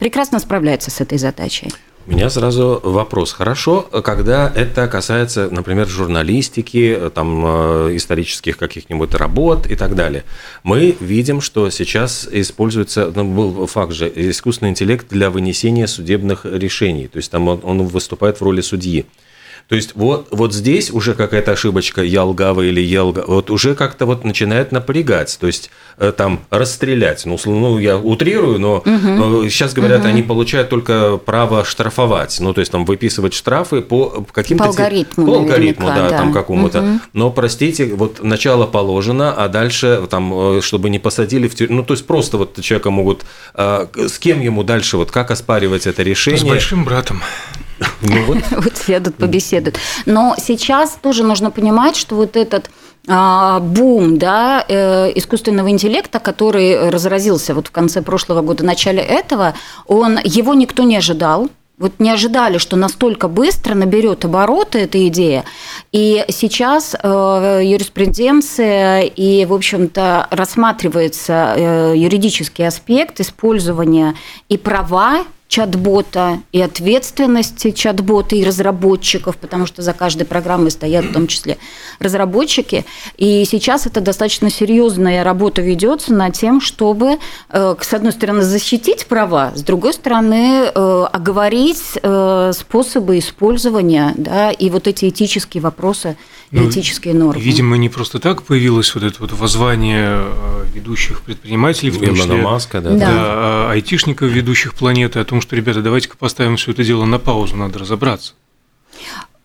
прекрасно 0.00 0.40
справляется 0.40 0.90
с 0.90 1.00
этой 1.00 1.18
задачей. 1.18 1.72
У 2.06 2.12
меня 2.12 2.30
сразу 2.30 2.80
вопрос. 2.82 3.32
Хорошо, 3.32 3.82
когда 3.82 4.50
это 4.52 4.88
касается, 4.88 5.48
например, 5.50 5.86
журналистики, 5.86 6.98
там, 7.14 7.44
э, 7.46 7.96
исторических 7.96 8.56
каких-нибудь 8.56 9.14
работ 9.14 9.66
и 9.66 9.76
так 9.76 9.94
далее. 9.94 10.24
Мы 10.64 10.96
видим, 10.98 11.40
что 11.40 11.70
сейчас 11.70 12.26
используется, 12.32 13.12
ну, 13.14 13.24
был 13.24 13.66
факт 13.66 13.92
же, 13.92 14.10
искусственный 14.12 14.70
интеллект 14.70 15.06
для 15.10 15.30
вынесения 15.30 15.86
судебных 15.86 16.46
решений. 16.46 17.06
То 17.06 17.18
есть 17.18 17.30
там 17.30 17.46
он, 17.48 17.60
он 17.62 17.82
выступает 17.86 18.40
в 18.40 18.42
роли 18.42 18.62
судьи. 18.62 19.04
То 19.70 19.76
есть 19.76 19.92
вот, 19.94 20.26
вот 20.32 20.52
здесь 20.52 20.90
уже 20.90 21.14
какая-то 21.14 21.52
ошибочка, 21.52 22.02
я 22.02 22.24
лгавый 22.24 22.70
или 22.70 22.80
я 22.80 23.04
лгавый, 23.04 23.36
вот 23.36 23.50
уже 23.50 23.76
как-то 23.76 24.04
вот 24.04 24.24
начинает 24.24 24.72
напрягать, 24.72 25.38
то 25.40 25.46
есть 25.46 25.70
э, 25.96 26.10
там 26.10 26.40
расстрелять, 26.50 27.24
ну, 27.24 27.38
ну 27.44 27.78
я 27.78 27.96
утрирую, 27.96 28.58
но 28.58 28.78
угу. 28.78 29.48
сейчас 29.48 29.72
говорят, 29.72 30.00
угу. 30.00 30.08
они 30.08 30.24
получают 30.24 30.70
только 30.70 31.18
право 31.18 31.64
штрафовать, 31.64 32.38
ну, 32.40 32.52
то 32.52 32.58
есть 32.58 32.72
там 32.72 32.84
выписывать 32.84 33.32
штрафы 33.32 33.80
по 33.80 34.26
каким-то... 34.32 34.64
По 34.64 34.70
алгоритму, 34.70 35.24
По 35.24 35.34
алгоритму, 35.34 35.86
да, 35.86 36.08
да, 36.08 36.18
там 36.18 36.32
какому-то. 36.32 36.80
Угу. 36.80 37.00
Но, 37.12 37.30
простите, 37.30 37.94
вот 37.94 38.24
начало 38.24 38.66
положено, 38.66 39.32
а 39.32 39.46
дальше 39.46 40.02
там, 40.10 40.56
э, 40.56 40.60
чтобы 40.62 40.90
не 40.90 40.98
посадили 40.98 41.46
в 41.46 41.54
тюрьму, 41.54 41.76
ну, 41.76 41.82
то 41.84 41.94
есть 41.94 42.08
просто 42.08 42.38
вот 42.38 42.60
человека 42.60 42.90
могут... 42.90 43.24
С 43.54 44.18
кем 44.18 44.40
ему 44.40 44.64
дальше, 44.64 44.96
вот 44.96 45.12
как 45.12 45.30
оспаривать 45.30 45.86
это 45.86 46.02
решение? 46.02 46.40
С 46.40 46.44
большим 46.44 46.84
братом. 46.84 47.22
Ну, 48.00 48.24
вот. 48.26 48.38
вот 48.50 48.76
сядут, 48.76 49.16
побеседуют. 49.16 49.78
Но 50.06 50.34
сейчас 50.38 50.98
тоже 51.00 51.24
нужно 51.24 51.50
понимать, 51.50 51.96
что 51.96 52.16
вот 52.16 52.36
этот 52.36 52.70
а, 53.08 53.60
бум 53.60 54.18
да, 54.18 54.64
э, 54.68 55.12
искусственного 55.14 55.70
интеллекта, 55.70 56.20
который 56.20 56.90
разразился 56.90 57.54
вот 57.54 57.68
в 57.68 57.70
конце 57.70 58.02
прошлого 58.02 58.42
года, 58.42 58.64
начале 58.64 59.02
этого, 59.02 59.54
он, 59.86 60.18
его 60.22 60.54
никто 60.54 60.82
не 60.82 60.96
ожидал. 60.96 61.48
Вот 61.78 61.92
не 61.98 62.10
ожидали, 62.10 62.58
что 62.58 62.76
настолько 62.76 63.26
быстро 63.26 63.74
наберет 63.74 64.26
обороты 64.26 64.80
эта 64.80 65.08
идея. 65.08 65.46
И 65.92 66.26
сейчас 66.28 66.94
э, 66.94 67.60
юриспруденция 67.64 69.00
и, 69.00 69.46
в 69.46 69.54
общем-то, 69.54 70.28
рассматривается 70.30 71.54
э, 71.56 71.94
юридический 71.96 72.66
аспект 72.68 73.20
использования 73.20 74.14
и 74.50 74.58
права 74.58 75.24
чат-бота 75.50 76.38
и 76.52 76.62
ответственности 76.62 77.72
чат-бота 77.72 78.36
и 78.36 78.44
разработчиков, 78.44 79.36
потому 79.36 79.66
что 79.66 79.82
за 79.82 79.92
каждой 79.92 80.24
программой 80.24 80.70
стоят 80.70 81.06
в 81.06 81.12
том 81.12 81.26
числе 81.26 81.58
разработчики. 81.98 82.86
И 83.16 83.44
сейчас 83.44 83.84
это 83.84 84.00
достаточно 84.00 84.48
серьезная 84.48 85.24
работа 85.24 85.60
ведется 85.60 86.14
над 86.14 86.34
тем, 86.34 86.60
чтобы, 86.60 87.18
э, 87.48 87.74
с 87.80 87.92
одной 87.92 88.12
стороны, 88.12 88.42
защитить 88.42 89.06
права, 89.06 89.50
с 89.56 89.62
другой 89.62 89.92
стороны, 89.92 90.70
э, 90.72 91.04
оговорить 91.12 91.98
э, 92.00 92.52
способы 92.54 93.18
использования 93.18 94.14
да, 94.16 94.52
и 94.52 94.70
вот 94.70 94.86
эти 94.86 95.08
этические 95.08 95.64
вопросы 95.64 96.16
ну, 96.52 96.68
этические 96.68 97.14
нормы. 97.14 97.40
Видимо, 97.40 97.76
не 97.76 97.88
просто 97.88 98.20
так 98.20 98.42
появилось 98.42 98.94
вот 98.94 99.04
это 99.04 99.16
вот 99.20 99.32
воззвание 99.32 100.24
ведущих 100.74 101.22
предпринимателей, 101.22 101.90
в 101.90 101.98
том 101.98 102.14
числе 102.14 102.36
Маска, 102.36 102.80
да, 102.80 102.90
да. 102.90 102.96
Да, 102.98 103.70
айтишников, 103.70 104.28
ведущих 104.30 104.74
планеты, 104.74 105.20
о 105.20 105.24
том, 105.24 105.39
что, 105.40 105.56
ребята, 105.56 105.82
давайте-ка 105.82 106.16
поставим 106.16 106.56
все 106.56 106.72
это 106.72 106.84
дело 106.84 107.04
на 107.04 107.18
паузу, 107.18 107.56
надо 107.56 107.78
разобраться? 107.78 108.34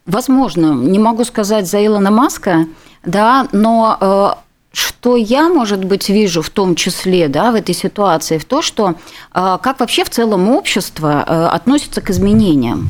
Возможно, 0.06 0.74
не 0.74 1.00
могу 1.00 1.24
сказать 1.24 1.68
за 1.68 1.84
Илона 1.84 2.12
Маска, 2.12 2.68
да, 3.04 3.48
но 3.52 3.98
э, 4.00 4.30
что 4.72 5.16
я, 5.16 5.50
может 5.50 5.84
быть, 5.84 6.10
вижу 6.10 6.44
в 6.44 6.52
том 6.52 6.76
числе 6.76 7.28
да, 7.28 7.52
в 7.52 7.56
этой 7.56 7.74
ситуации, 7.74 8.38
в 8.38 8.46
то, 8.46 8.62
что 8.62 8.96
э, 9.34 9.58
как 9.64 9.80
вообще 9.80 10.04
в 10.04 10.12
целом 10.12 10.50
общество 10.50 11.24
э, 11.26 11.46
относится 11.48 12.02
к 12.02 12.10
изменениям. 12.12 12.90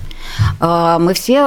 Мы 0.59 1.13
все 1.13 1.45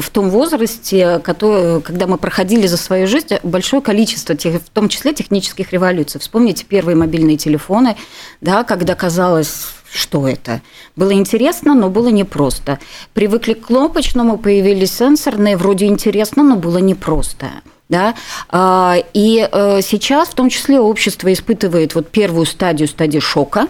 в 0.00 0.08
том 0.12 0.30
возрасте, 0.30 1.20
когда 1.24 2.06
мы 2.06 2.18
проходили 2.18 2.68
за 2.68 2.76
свою 2.76 3.08
жизнь 3.08 3.34
большое 3.42 3.82
количество, 3.82 4.34
в 4.34 4.70
том 4.72 4.88
числе 4.88 5.12
технических 5.12 5.72
революций. 5.72 6.20
Вспомните 6.20 6.64
первые 6.64 6.94
мобильные 6.94 7.36
телефоны, 7.36 7.96
да, 8.40 8.62
когда 8.62 8.94
казалось 8.94 9.74
что 9.92 10.26
это. 10.26 10.62
Было 10.96 11.12
интересно, 11.12 11.74
но 11.74 11.90
было 11.90 12.08
непросто. 12.08 12.78
Привыкли 13.12 13.54
к 13.54 13.66
кнопочному, 13.66 14.38
появились 14.38 14.96
сенсорные, 14.96 15.56
вроде 15.56 15.86
интересно, 15.86 16.42
но 16.42 16.56
было 16.56 16.78
непросто. 16.78 17.50
Да? 17.88 18.14
А, 18.48 18.96
и 19.12 19.46
э, 19.50 19.80
сейчас 19.82 20.30
в 20.30 20.34
том 20.34 20.48
числе 20.48 20.80
общество 20.80 21.30
испытывает 21.32 21.94
вот 21.94 22.08
первую 22.08 22.46
стадию, 22.46 22.88
стадию 22.88 23.20
шока 23.20 23.68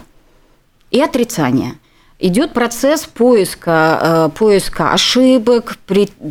и 0.93 1.01
отрицания 1.01 1.75
идет 2.23 2.53
процесс 2.53 3.03
поиска, 3.03 3.99
э, 4.01 4.39
поиска 4.39 4.93
ошибок, 4.93 5.77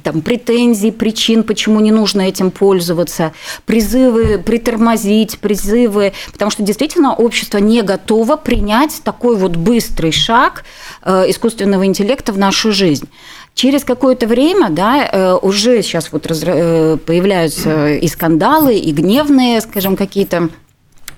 там, 0.03 0.21
претензий, 0.21 0.91
причин, 0.91 1.43
почему 1.43 1.79
не 1.81 1.91
нужно 1.91 2.21
этим 2.21 2.49
пользоваться, 2.49 3.33
призывы 3.65 4.39
притормозить, 4.39 5.37
призывы, 5.39 6.13
потому 6.31 6.49
что 6.49 6.63
действительно 6.63 7.13
общество 7.13 7.57
не 7.57 7.81
готово 7.81 8.37
принять 8.37 9.01
такой 9.03 9.35
вот 9.35 9.57
быстрый 9.57 10.11
шаг 10.11 10.63
э, 11.03 11.29
искусственного 11.29 11.85
интеллекта 11.85 12.31
в 12.31 12.37
нашу 12.37 12.71
жизнь. 12.71 13.07
Через 13.53 13.83
какое-то 13.83 14.27
время, 14.27 14.69
да, 14.69 15.09
э, 15.11 15.33
уже 15.41 15.81
сейчас 15.83 16.11
вот 16.13 16.23
появляются 16.23 17.89
и 17.95 18.07
скандалы, 18.07 18.75
и 18.75 18.93
гневные, 18.93 19.59
скажем, 19.59 19.97
какие-то 19.97 20.49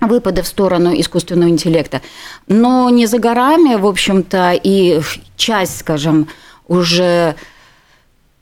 выпады 0.07 0.41
в 0.41 0.47
сторону 0.47 0.93
искусственного 0.99 1.49
интеллекта. 1.49 2.01
Но 2.47 2.89
не 2.89 3.05
за 3.05 3.19
горами, 3.19 3.75
в 3.75 3.85
общем-то, 3.85 4.59
и 4.61 5.01
часть, 5.35 5.79
скажем, 5.79 6.27
уже 6.67 7.35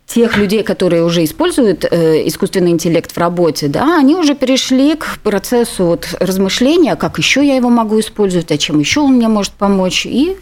тех 0.05 0.37
людей, 0.37 0.63
которые 0.63 1.05
уже 1.05 1.23
используют 1.23 1.85
э, 1.89 2.27
искусственный 2.27 2.71
интеллект 2.71 3.11
в 3.11 3.17
работе, 3.17 3.67
да, 3.67 3.97
они 3.97 4.15
уже 4.15 4.35
перешли 4.35 4.95
к 4.95 5.19
процессу 5.23 5.85
вот 5.85 6.07
размышления, 6.19 6.95
как 6.97 7.17
еще 7.17 7.45
я 7.45 7.55
его 7.55 7.69
могу 7.69 7.99
использовать, 7.99 8.51
а 8.51 8.57
чем 8.57 8.79
еще 8.79 8.99
он 8.99 9.13
мне 9.13 9.29
может 9.29 9.53
помочь, 9.53 10.05
и 10.05 10.35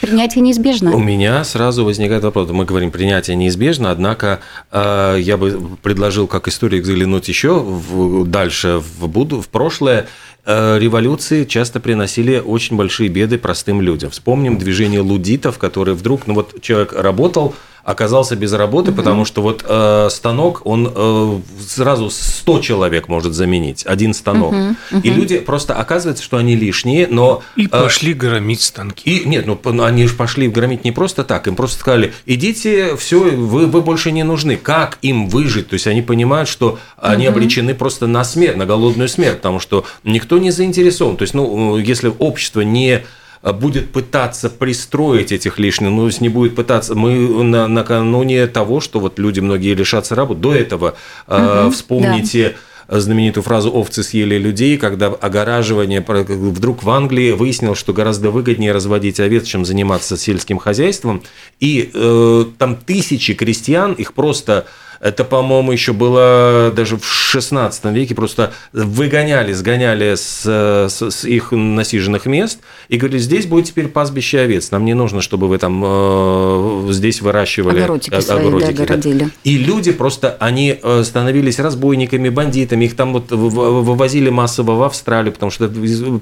Принятие 0.00 0.42
неизбежно. 0.42 0.94
У 0.94 0.98
меня 0.98 1.44
сразу 1.44 1.84
возникает 1.84 2.24
вопрос. 2.24 2.50
Мы 2.50 2.64
говорим, 2.64 2.90
принятие 2.90 3.36
неизбежно, 3.36 3.90
однако 3.90 4.40
э, 4.70 5.16
я 5.20 5.36
бы 5.36 5.76
предложил 5.82 6.26
как 6.26 6.48
историк 6.48 6.84
заглянуть 6.84 7.28
еще 7.28 7.58
в, 7.60 8.26
дальше 8.26 8.78
в, 8.78 9.08
буду, 9.08 9.40
в 9.40 9.48
прошлое. 9.48 10.06
Э, 10.44 10.78
революции 10.78 11.44
часто 11.44 11.78
приносили 11.78 12.38
очень 12.38 12.76
большие 12.76 13.08
беды 13.08 13.38
простым 13.38 13.80
людям. 13.80 14.10
Вспомним 14.10 14.58
движение 14.58 15.00
лудитов, 15.00 15.58
которые 15.58 15.94
вдруг, 15.94 16.26
ну 16.26 16.34
вот 16.34 16.60
человек 16.60 16.92
работал, 16.92 17.54
оказался 17.84 18.36
без 18.36 18.52
работы, 18.52 18.90
угу. 18.90 18.98
потому 18.98 19.24
что 19.24 19.42
вот 19.42 19.64
э, 19.66 20.08
станок, 20.10 20.62
он 20.64 20.92
э, 20.94 21.40
сразу 21.66 22.10
100 22.10 22.60
человек 22.60 23.08
может 23.08 23.34
заменить, 23.34 23.84
один 23.86 24.14
станок. 24.14 24.52
Угу, 24.52 24.76
угу. 24.92 25.00
И 25.02 25.10
люди 25.10 25.38
просто 25.38 25.74
оказывается, 25.74 26.22
что 26.22 26.36
они 26.36 26.54
лишние, 26.54 27.06
но... 27.08 27.42
И 27.56 27.66
э, 27.66 27.68
пошли 27.68 28.14
громить 28.14 28.62
станки. 28.62 29.02
И, 29.10 29.28
нет, 29.28 29.46
ну 29.46 29.82
они 29.82 30.06
же 30.06 30.14
пошли 30.14 30.48
громить 30.48 30.84
не 30.84 30.92
просто 30.92 31.24
так, 31.24 31.48
им 31.48 31.56
просто 31.56 31.80
сказали, 31.80 32.12
идите, 32.26 32.96
все, 32.96 33.18
вы, 33.18 33.66
вы 33.66 33.82
больше 33.82 34.12
не 34.12 34.22
нужны. 34.22 34.56
Как 34.56 34.98
им 35.02 35.28
выжить? 35.28 35.68
То 35.68 35.74
есть 35.74 35.86
они 35.86 36.02
понимают, 36.02 36.48
что 36.48 36.78
они 36.96 37.26
угу. 37.26 37.36
обречены 37.36 37.74
просто 37.74 38.06
на 38.06 38.24
смерть, 38.24 38.56
на 38.56 38.66
голодную 38.66 39.08
смерть, 39.08 39.38
потому 39.38 39.58
что 39.58 39.84
никто 40.04 40.38
не 40.38 40.50
заинтересован. 40.50 41.16
То 41.16 41.22
есть, 41.22 41.34
ну, 41.34 41.76
если 41.76 42.12
общество 42.18 42.60
не 42.60 43.02
будет 43.42 43.90
пытаться 43.90 44.48
пристроить 44.48 45.32
этих 45.32 45.58
лишних, 45.58 45.90
ну, 45.90 46.08
не 46.20 46.28
будет 46.28 46.54
пытаться. 46.54 46.94
Мы 46.94 47.42
на, 47.42 47.66
накануне 47.66 48.46
того, 48.46 48.80
что 48.80 49.00
вот 49.00 49.18
люди 49.18 49.40
многие 49.40 49.74
лишатся 49.74 50.14
работы. 50.14 50.40
До 50.40 50.54
этого 50.54 50.94
угу, 51.26 51.70
вспомните. 51.70 52.50
Да 52.50 52.56
знаменитую 52.88 53.44
фразу 53.44 53.70
«овцы 53.70 54.02
съели 54.02 54.36
людей», 54.36 54.76
когда 54.76 55.06
огораживание 55.06 56.00
вдруг 56.00 56.82
в 56.82 56.90
Англии 56.90 57.32
выяснилось, 57.32 57.78
что 57.78 57.92
гораздо 57.92 58.30
выгоднее 58.30 58.72
разводить 58.72 59.20
овец, 59.20 59.44
чем 59.44 59.64
заниматься 59.64 60.16
сельским 60.16 60.58
хозяйством. 60.58 61.22
И 61.60 61.90
э, 61.92 62.44
там 62.58 62.76
тысячи 62.76 63.34
крестьян, 63.34 63.92
их 63.92 64.12
просто 64.12 64.66
это, 65.02 65.24
по-моему, 65.24 65.72
еще 65.72 65.92
было 65.92 66.72
даже 66.74 66.96
в 66.96 67.04
16 67.04 67.84
веке. 67.86 68.14
Просто 68.14 68.52
выгоняли, 68.72 69.52
сгоняли 69.52 70.14
с, 70.14 70.44
с, 70.44 71.10
с 71.10 71.24
их 71.24 71.50
насиженных 71.50 72.26
мест 72.26 72.60
и 72.88 72.96
говорили, 72.96 73.18
здесь 73.18 73.46
будет 73.46 73.66
теперь 73.66 73.88
пастбище 73.88 74.38
овец. 74.38 74.70
Нам 74.70 74.84
не 74.84 74.94
нужно, 74.94 75.20
чтобы 75.20 75.48
вы 75.48 75.58
там 75.58 75.82
э, 75.84 76.88
здесь 76.90 77.20
выращивали 77.20 77.80
огородики, 77.80 78.20
свои, 78.20 78.46
огородики 78.46 78.84
да, 78.84 79.24
да. 79.24 79.30
И 79.42 79.58
люди 79.58 79.90
просто, 79.90 80.36
они 80.38 80.78
э, 80.80 81.02
становились 81.04 81.58
разбойниками, 81.58 82.28
бандитами. 82.28 82.84
Их 82.84 82.94
там 82.94 83.12
вот 83.12 83.32
вывозили 83.32 84.30
массово 84.30 84.76
в 84.76 84.82
Австралию, 84.84 85.32
потому 85.32 85.50
что 85.50 85.68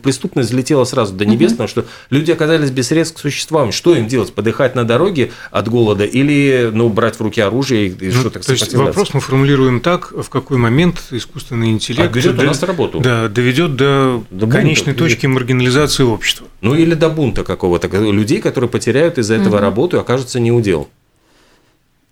преступность 0.03 0.49
взлетела 0.49 0.85
сразу 0.85 1.13
до 1.13 1.27
небес, 1.27 1.51
угу. 1.53 1.57
потому 1.57 1.69
что 1.69 1.85
люди 2.09 2.31
оказались 2.31 2.71
без 2.71 2.89
средств 2.89 3.19
к 3.19 3.21
существованию. 3.21 3.75
Что 3.75 3.95
им 3.95 4.07
делать? 4.07 4.33
Подыхать 4.33 4.75
на 4.75 4.85
дороге 4.85 5.33
от 5.51 5.69
голода 5.69 6.05
или 6.05 6.71
ну, 6.73 6.89
брать 6.89 7.17
в 7.17 7.21
руки 7.21 7.43
оружие 7.43 7.89
и 7.89 8.07
ну, 8.07 8.13
что-то 8.13 8.41
есть 8.70 8.70
вопрос 8.75 9.15
мы 9.15 9.21
формулируем 9.21 9.81
так, 9.81 10.13
в 10.13 10.29
какой 10.29 10.59
момент 10.59 11.03
искусственный 11.11 11.71
интеллект 11.71 12.13
доведет 12.13 12.37
до, 12.37 12.45
нас 12.45 12.63
работу. 12.63 13.01
Да, 13.01 13.29
доведет 13.29 13.77
до, 13.77 14.23
до 14.31 14.47
конечной 14.47 14.95
бунта, 14.95 15.05
точки 15.05 15.27
маргинализации 15.27 16.03
общества. 16.03 16.47
Ну 16.61 16.75
или 16.75 16.95
до 16.95 17.09
бунта 17.11 17.45
какого-то 17.45 17.89
людей, 17.89 18.41
которые 18.41 18.71
потеряют 18.71 19.19
из-за 19.19 19.35
этого 19.35 19.57
угу. 19.57 19.63
работу 19.63 19.97
и 19.97 20.01
окажутся 20.01 20.41
неудел. 20.41 20.89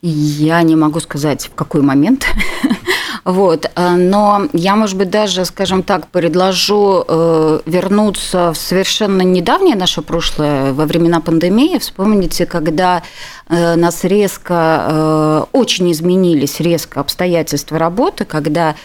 Я 0.00 0.62
не 0.62 0.76
могу 0.76 1.00
сказать, 1.00 1.46
в 1.46 1.54
какой 1.54 1.82
момент. 1.82 2.26
Вот. 3.28 3.70
Э, 3.76 3.90
но 3.90 4.48
я, 4.54 4.74
может 4.74 4.96
быть, 4.96 5.10
даже, 5.10 5.44
скажем 5.44 5.82
так, 5.82 6.06
предложу 6.06 7.04
э, 7.06 7.60
вернуться 7.66 8.54
в 8.54 8.56
совершенно 8.56 9.20
недавнее 9.20 9.76
наше 9.76 10.00
прошлое, 10.00 10.72
во 10.72 10.86
времена 10.86 11.20
пандемии. 11.20 11.76
Вспомните, 11.76 12.46
когда 12.46 13.02
э, 13.50 13.74
нас 13.74 14.04
резко, 14.04 15.46
очень 15.52 15.92
изменились 15.92 16.58
резко 16.60 17.00
обстоятельства 17.00 17.78
работы, 17.78 18.24
когда 18.24 18.76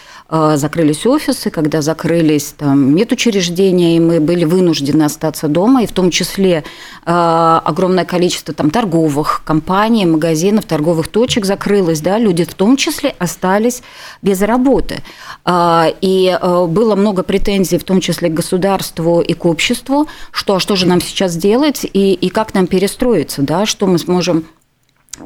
закрылись 0.56 1.06
офисы, 1.06 1.52
когда 1.52 1.82
закрылись 1.82 2.56
там, 2.58 2.96
медучреждения, 2.96 3.98
и 3.98 4.00
мы 4.00 4.20
были 4.20 4.46
вынуждены 4.46 5.04
остаться 5.04 5.48
дома, 5.48 5.84
и 5.84 5.86
в 5.86 5.92
том 5.92 6.10
числе 6.10 6.64
э, 7.06 7.60
огромное 7.64 8.06
количество 8.06 8.54
там, 8.54 8.72
торговых 8.72 9.44
компаний, 9.46 10.08
магазинов, 10.08 10.66
торговых 10.66 11.08
точек 11.10 11.46
закрылось, 11.46 12.02
да, 12.02 12.18
люди 12.18 12.46
в 12.46 12.54
том 12.56 12.78
числе 12.78 13.16
остались 13.20 13.84
без 14.24 14.42
работы. 14.42 15.04
Э, 15.46 15.94
и 16.02 16.36
э, 16.42 16.66
было 16.66 16.96
много 16.96 17.22
претензий, 17.22 17.78
в 17.78 17.84
том 17.84 18.02
числе 18.02 18.30
к 18.30 18.34
государству 18.34 19.22
и 19.22 19.34
к 19.34 19.46
обществу, 19.46 20.08
что, 20.32 20.56
а 20.56 20.60
что 20.60 20.76
же 20.76 20.88
нам 20.88 21.00
сейчас 21.00 21.36
делать 21.36 21.86
и, 21.86 22.14
и 22.14 22.30
как 22.30 22.56
нам 22.56 22.66
перестроиться, 22.66 23.44
да, 23.44 23.68
что 23.68 23.86
мы 23.86 24.00
сможем 24.00 24.46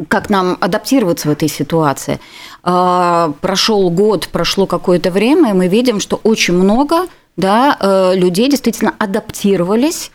как 0.10 0.30
нам 0.30 0.58
адаптироваться 0.60 1.30
в 1.30 1.32
этой 1.32 1.48
ситуации. 1.48 2.20
А, 2.64 3.34
прошел 3.42 3.90
год, 3.90 4.28
прошло 4.30 4.66
какое-то 4.66 5.12
время, 5.12 5.52
и 5.52 5.54
мы 5.54 5.68
видим, 5.68 6.00
что 6.00 6.20
очень 6.24 6.54
много 6.54 7.08
да, 7.38 7.78
э, 7.80 8.16
людей 8.16 8.50
действительно 8.50 8.94
адаптировались 8.98 10.12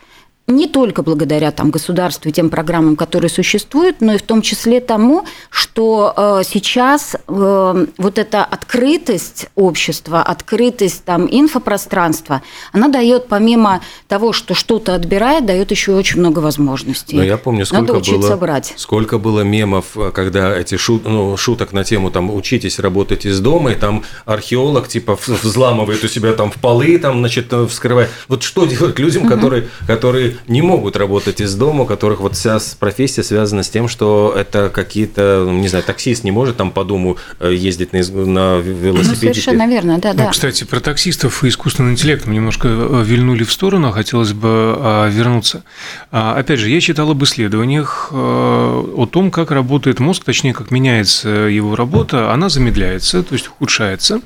не 0.47 0.67
только 0.67 1.03
благодаря 1.03 1.51
там, 1.51 1.71
государству 1.71 2.27
и 2.27 2.33
тем 2.33 2.49
программам, 2.49 2.97
которые 2.97 3.29
существуют, 3.29 4.01
но 4.01 4.13
и 4.13 4.17
в 4.17 4.23
том 4.23 4.41
числе 4.41 4.81
тому, 4.81 5.25
что 5.49 6.13
э, 6.15 6.41
сейчас 6.45 7.15
э, 7.15 7.85
вот 7.97 8.19
эта 8.19 8.43
открытость 8.43 9.47
общества, 9.55 10.21
открытость 10.21 11.05
там, 11.05 11.27
инфопространства, 11.31 12.41
она 12.73 12.89
дает 12.89 13.27
помимо 13.29 13.81
того, 14.09 14.33
что 14.33 14.53
что-то 14.53 14.95
отбирает, 14.95 15.45
дает 15.45 15.71
еще 15.71 15.93
очень 15.93 16.19
много 16.19 16.39
возможностей. 16.39 17.15
Но 17.15 17.23
я 17.23 17.37
помню, 17.37 17.65
сколько, 17.65 17.93
Надо 17.93 18.11
было, 18.11 18.35
брать. 18.35 18.73
сколько 18.75 19.19
было 19.19 19.41
мемов, 19.41 19.95
когда 20.13 20.57
эти 20.57 20.75
шут, 20.75 21.05
ну, 21.05 21.37
шуток 21.37 21.71
на 21.71 21.85
тему 21.85 22.11
там 22.11 22.29
«учитесь 22.29 22.79
работать 22.79 23.25
из 23.25 23.39
дома», 23.39 23.71
и 23.71 23.75
там 23.75 24.03
археолог 24.25 24.89
типа 24.89 25.17
взламывает 25.25 26.03
у 26.03 26.09
себя 26.09 26.33
там 26.33 26.51
в 26.51 26.55
полы, 26.55 26.97
там, 26.97 27.19
значит, 27.19 27.53
вскрывает. 27.69 28.09
Вот 28.27 28.43
что 28.43 28.65
делать 28.65 28.99
людям, 28.99 29.23
угу. 29.23 29.33
которые, 29.33 29.69
которые 29.87 30.32
не 30.47 30.61
могут 30.61 30.95
работать 30.95 31.41
из 31.41 31.55
дома, 31.55 31.83
у 31.83 31.85
которых 31.85 32.19
вот 32.19 32.35
вся 32.35 32.59
профессия 32.79 33.23
связана 33.23 33.63
с 33.63 33.69
тем, 33.69 33.87
что 33.87 34.33
это 34.35 34.69
какие-то, 34.69 35.47
не 35.49 35.67
знаю, 35.67 35.83
таксист 35.83 36.23
не 36.23 36.31
может 36.31 36.57
там 36.57 36.71
по 36.71 36.83
дому 36.83 37.17
э, 37.39 37.53
ездить 37.53 37.93
на, 37.93 37.99
на 37.99 38.59
велосипеде. 38.59 39.27
Ну, 39.27 39.33
совершенно 39.33 39.67
верно, 39.67 39.99
да, 39.99 40.13
да. 40.13 40.25
Ну, 40.25 40.29
кстати, 40.29 40.63
про 40.63 40.79
таксистов 40.79 41.43
и 41.43 41.49
искусственный 41.49 41.91
интеллект 41.91 42.25
мы 42.25 42.35
немножко 42.35 42.67
э, 42.67 43.03
вильнули 43.05 43.43
в 43.43 43.51
сторону, 43.51 43.89
а 43.89 43.91
хотелось 43.91 44.33
бы 44.33 44.75
а, 44.77 45.09
вернуться. 45.09 45.63
А, 46.11 46.35
опять 46.35 46.59
же, 46.59 46.69
я 46.69 46.81
читал 46.81 47.11
об 47.11 47.23
исследованиях 47.23 48.09
э, 48.11 48.15
о 48.15 49.05
том, 49.05 49.31
как 49.31 49.51
работает 49.51 49.99
мозг, 49.99 50.23
точнее, 50.23 50.53
как 50.53 50.71
меняется 50.71 51.29
его 51.29 51.75
работа, 51.75 52.31
она 52.31 52.49
замедляется, 52.49 53.23
то 53.23 53.33
есть 53.33 53.47
ухудшается. 53.47 54.21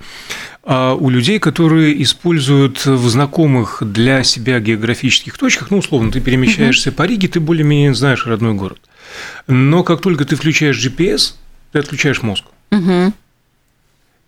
А 0.69 0.95
у 0.95 1.09
людей, 1.09 1.39
которые 1.39 2.03
используют 2.03 2.85
в 2.85 3.07
знакомых 3.07 3.81
для 3.85 4.21
себя 4.23 4.59
географических 4.59 5.37
точках, 5.37 5.71
ну, 5.71 5.77
условно, 5.77 6.11
ты 6.11 6.19
перемещаешься 6.19 6.89
угу. 6.89 6.97
по 6.97 7.03
Риге, 7.03 7.29
ты 7.29 7.39
более-менее 7.39 7.93
знаешь 7.93 8.25
родной 8.25 8.53
город. 8.53 8.81
Но 9.47 9.83
как 9.83 10.01
только 10.01 10.25
ты 10.25 10.35
включаешь 10.35 10.85
GPS, 10.85 11.35
ты 11.71 11.79
отключаешь 11.79 12.21
мозг. 12.21 12.43
Угу. 12.71 13.13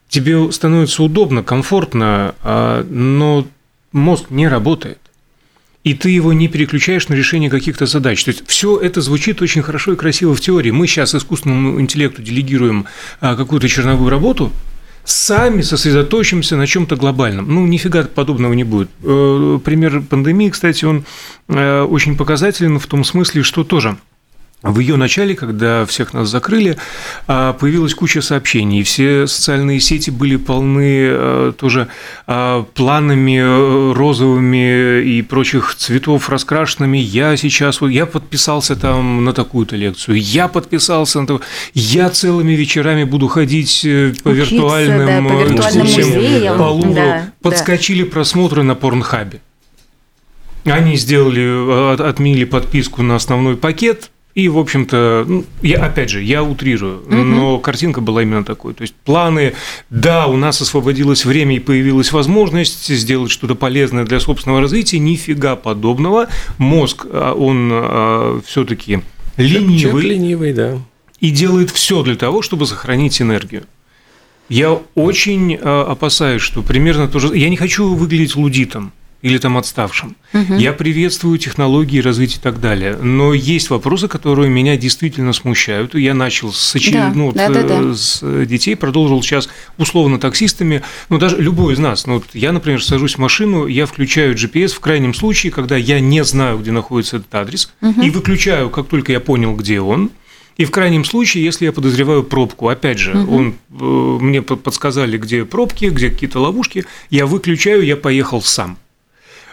Тебе 0.08 0.49
становится 0.54 1.04
удобно, 1.04 1.43
комфортно, 1.43 2.34
а, 2.41 2.86
но 2.89 3.45
мозг 3.91 4.28
не 4.30 4.47
работает. 4.47 4.99
И 5.84 5.93
ты 5.93 6.10
его 6.10 6.32
не 6.32 6.47
переключаешь 6.47 7.10
на 7.10 7.15
решение 7.15 7.49
каких-то 7.49 7.86
задач. 7.86 8.23
То 8.23 8.32
есть 8.32 8.47
все 8.47 8.80
это 8.80 9.02
звучит 9.02 9.41
очень 9.41 9.62
хорошо 9.62 9.91
и 9.91 9.97
красиво 9.97 10.34
в 10.34 10.39
теории. 10.39 10.71
Мы 10.71 10.88
сейчас 10.88 11.13
искусственному 11.13 11.82
интеллекту 11.82 12.21
делегируем 12.21 12.86
а, 13.19 13.36
какую-то 13.36 13.67
черновую 13.67 14.10
работу, 14.10 14.54
сами 15.04 15.62
сосредоточимся 15.62 16.58
на 16.58 16.68
чем-то 16.68 16.96
глобальном. 16.96 17.54
Ну, 17.54 17.66
нифига 17.66 18.04
подобного 18.04 18.54
не 18.54 18.64
будет. 18.64 18.90
Э, 19.04 19.60
пример 19.64 20.02
пандемии, 20.02 20.50
кстати, 20.50 20.86
он 20.86 21.06
э, 21.48 21.82
очень 21.82 22.18
показателен 22.18 22.80
в 22.80 22.88
том 22.88 23.04
смысле, 23.04 23.44
что 23.44 23.64
тоже– 23.64 23.98
в 24.62 24.80
ее 24.80 24.98
начале, 24.98 25.36
когда 25.36 25.86
всех 25.86 26.13
нас 26.13 26.28
закрыли, 26.28 26.78
а, 27.28 27.54
появилась 27.54 27.93
куча 27.93 28.22
сообщений. 28.22 28.84
Все 28.84 29.26
социальные 29.26 29.80
сети 29.80 30.10
были 30.10 30.36
полны 30.36 31.08
э, 31.10 31.54
тоже 31.58 31.88
а, 32.28 32.63
планами 32.63 33.39
э, 33.39 33.93
розовыми 33.93 35.02
и 35.02 35.22
прочих 35.22 35.76
цветов 35.76 36.30
раскрашенными. 36.30 36.98
Я 36.98 37.38
сейчас, 37.38 37.82
я 37.82 38.06
подписался 38.06 38.76
там 38.76 39.24
на 39.24 39.32
такую-то 39.32 39.78
лекцию, 39.78 40.19
я 40.19 40.50
подписался 40.50 41.22
на 41.22 41.28
то, 41.28 41.41
я 41.74 42.10
целыми 42.10 42.52
вечерами 42.52 43.06
буду 43.06 43.30
ходить 43.30 43.86
э, 43.86 44.13
по 44.22 44.30
Учиться, 44.30 44.56
виртуальным 44.56 45.24
да, 45.24 45.30
по 45.30 45.41
виртуальным 45.41 45.86
музеям, 45.86 46.58
по 46.58 46.63
Лувру. 46.63 46.93
Да, 46.95 47.32
Подскочили 47.41 48.04
да. 48.04 48.12
просмотры 48.12 48.63
на 48.63 48.76
Порнхабе. 48.76 49.39
Они 50.65 50.98
сделали, 50.98 52.02
отменили 52.02 52.43
подписку 52.43 53.02
на 53.02 53.15
основной 53.15 53.56
пакет, 53.56 54.12
И, 54.36 54.48
в 54.48 54.60
общем-то, 54.60 55.26
ну, 55.28 55.46
я, 55.62 55.84
опять 55.84 56.12
же, 56.12 56.22
я 56.22 56.44
утрирую, 56.44 57.02
угу. 57.02 57.15
но 57.15 57.60
картинка 57.60 58.00
была 58.00 58.22
именно 58.22 58.46
такой. 58.46 58.74
То 58.74 58.84
есть 58.84 58.94
планы, 59.04 59.54
да, 59.89 60.28
у 60.28 60.38
нас 60.38 60.62
освободилось 60.62 61.26
время 61.26 61.56
и 61.56 61.60
появилась 61.60 62.12
возможность 62.12 62.88
сделать 62.88 63.32
что-то 63.32 63.56
полезное 63.56 64.06
для 64.06 64.20
собственного 64.20 64.62
развития, 64.62 65.00
нифига 65.00 65.56
подобного. 65.56 66.28
Мозг, 66.60 67.06
а, 67.10 67.34
он 67.34 67.70
а, 67.74 68.42
все-таки 68.46 69.02
ленивый. 69.36 69.80
Человек 69.80 70.12
ленивый, 70.12 70.54
да. 70.54 70.78
И 71.20 71.32
делает 71.32 71.72
все 71.72 72.04
для 72.04 72.15
того, 72.15 72.42
чтобы 72.42 72.65
сохранить 72.65 73.22
энергию. 73.22 73.63
Я 74.48 74.80
очень 74.94 75.58
а, 75.60 75.88
опасаюсь, 75.92 76.44
что 76.44 76.62
примерно 76.62 77.08
то 77.08 77.20
же... 77.20 77.36
Я 77.36 77.50
не 77.50 77.58
хочу 77.58 77.96
выглядеть 77.96 78.36
лудитом 78.36 78.94
или 79.21 79.38
там 79.38 79.58
отставшим. 79.58 80.15
Угу. 80.34 80.55
Я 80.55 80.73
приветствую 80.73 81.38
технологии, 81.38 81.99
развитие 81.99 82.38
и 82.38 82.41
так 82.41 82.62
далее. 82.62 82.95
Но 82.95 83.34
есть 83.34 83.69
вопросы, 83.69 84.08
которые 84.08 84.49
меня 84.49 84.77
действительно 84.77 85.34
смущают. 85.34 85.93
Я 85.95 86.13
начал 86.13 86.53
с, 86.53 86.75
очер... 86.75 86.93
да, 86.93 87.12
ну, 87.13 87.32
да, 87.34 87.49
да, 87.49 87.63
да. 87.63 87.93
с 87.93 88.21
детей, 88.45 88.75
продолжил 88.75 89.21
сейчас 89.21 89.49
условно 89.77 90.19
таксистами. 90.19 90.84
Ну, 91.10 91.17
даже 91.17 91.38
любой 91.38 91.73
из 91.73 91.79
нас. 91.79 92.08
Ну, 92.08 92.15
вот 92.15 92.25
я, 92.34 92.51
например, 92.53 92.84
сажусь 92.84 93.15
в 93.15 93.17
машину, 93.17 93.67
я 93.67 93.86
включаю 93.86 94.36
GPS 94.36 94.69
в 94.69 94.79
крайнем 94.79 95.13
случае, 95.13 95.51
когда 95.51 95.75
я 95.75 95.99
не 95.99 96.23
знаю, 96.23 96.60
где 96.60 96.71
находится 96.71 97.17
этот 97.17 97.34
адрес, 97.36 97.73
угу. 97.82 98.01
и 98.01 98.10
выключаю, 98.10 98.69
как 98.69 98.88
только 98.88 99.12
я 99.12 99.19
понял, 99.19 99.55
где 99.55 99.82
он. 99.82 100.12
И 100.55 100.65
в 100.65 100.71
крайнем 100.71 101.05
случае, 101.05 101.45
если 101.45 101.65
я 101.65 101.71
подозреваю 101.71 102.21
пробку, 102.23 102.67
опять 102.67 102.99
же, 102.99 103.17
угу. 103.17 103.36
он, 103.36 103.55
э, 103.79 104.23
мне 104.23 104.41
подсказали, 104.41 105.17
где 105.17 105.45
пробки, 105.45 105.86
где 105.86 106.10
какие-то 106.10 106.39
ловушки, 106.39 106.86
я 107.10 107.25
выключаю, 107.25 107.86
я 107.86 107.95
поехал 107.95 108.41
сам. 108.41 108.77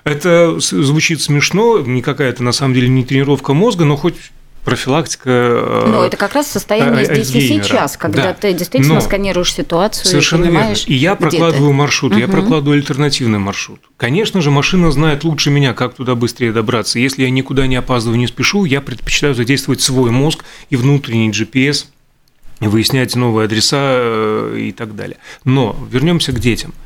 Это 0.06 0.60
звучит 0.60 1.20
смешно, 1.20 1.80
никакая 1.80 2.30
это 2.30 2.44
на 2.44 2.52
самом 2.52 2.74
деле 2.74 2.86
не 2.88 3.04
тренировка 3.04 3.54
мозга, 3.54 3.84
но 3.84 3.96
хоть 3.96 4.14
профилактика. 4.64 5.28
Э, 5.28 5.84
ну, 5.88 6.02
это 6.04 6.16
как 6.16 6.32
раз 6.34 6.46
состояние 6.46 7.04
здесь 7.06 7.34
и 7.34 7.40
сейчас, 7.40 7.96
когда 7.96 8.22
да. 8.22 8.34
ты 8.34 8.52
действительно 8.52 8.94
Но 8.94 9.00
сканируешь 9.00 9.52
ситуацию. 9.52 10.06
Совершенно 10.06 10.44
и 10.44 10.50
верно. 10.50 10.74
И 10.86 10.94
я 10.94 11.16
прокладываю 11.16 11.72
маршрут, 11.72 12.12
угу. 12.12 12.20
я 12.20 12.28
прокладываю 12.28 12.76
альтернативный 12.76 13.40
маршрут. 13.40 13.80
Конечно 13.96 14.40
же, 14.40 14.52
машина 14.52 14.92
знает 14.92 15.24
лучше 15.24 15.50
меня, 15.50 15.74
как 15.74 15.94
туда 15.94 16.14
быстрее 16.14 16.52
добраться. 16.52 17.00
Если 17.00 17.24
я 17.24 17.30
никуда 17.30 17.66
не 17.66 17.74
опаздываю, 17.74 18.16
не 18.16 18.28
спешу, 18.28 18.64
я 18.64 18.80
предпочитаю 18.80 19.34
задействовать 19.34 19.80
свой 19.80 20.12
мозг 20.12 20.44
и 20.70 20.76
внутренний 20.76 21.30
GPS, 21.30 21.86
выяснять 22.60 23.16
новые 23.16 23.46
адреса 23.46 23.78
э, 23.80 24.56
и 24.68 24.70
так 24.70 24.94
далее. 24.94 25.16
Но 25.42 25.76
вернемся 25.90 26.30
к 26.30 26.38
детям– 26.38 26.74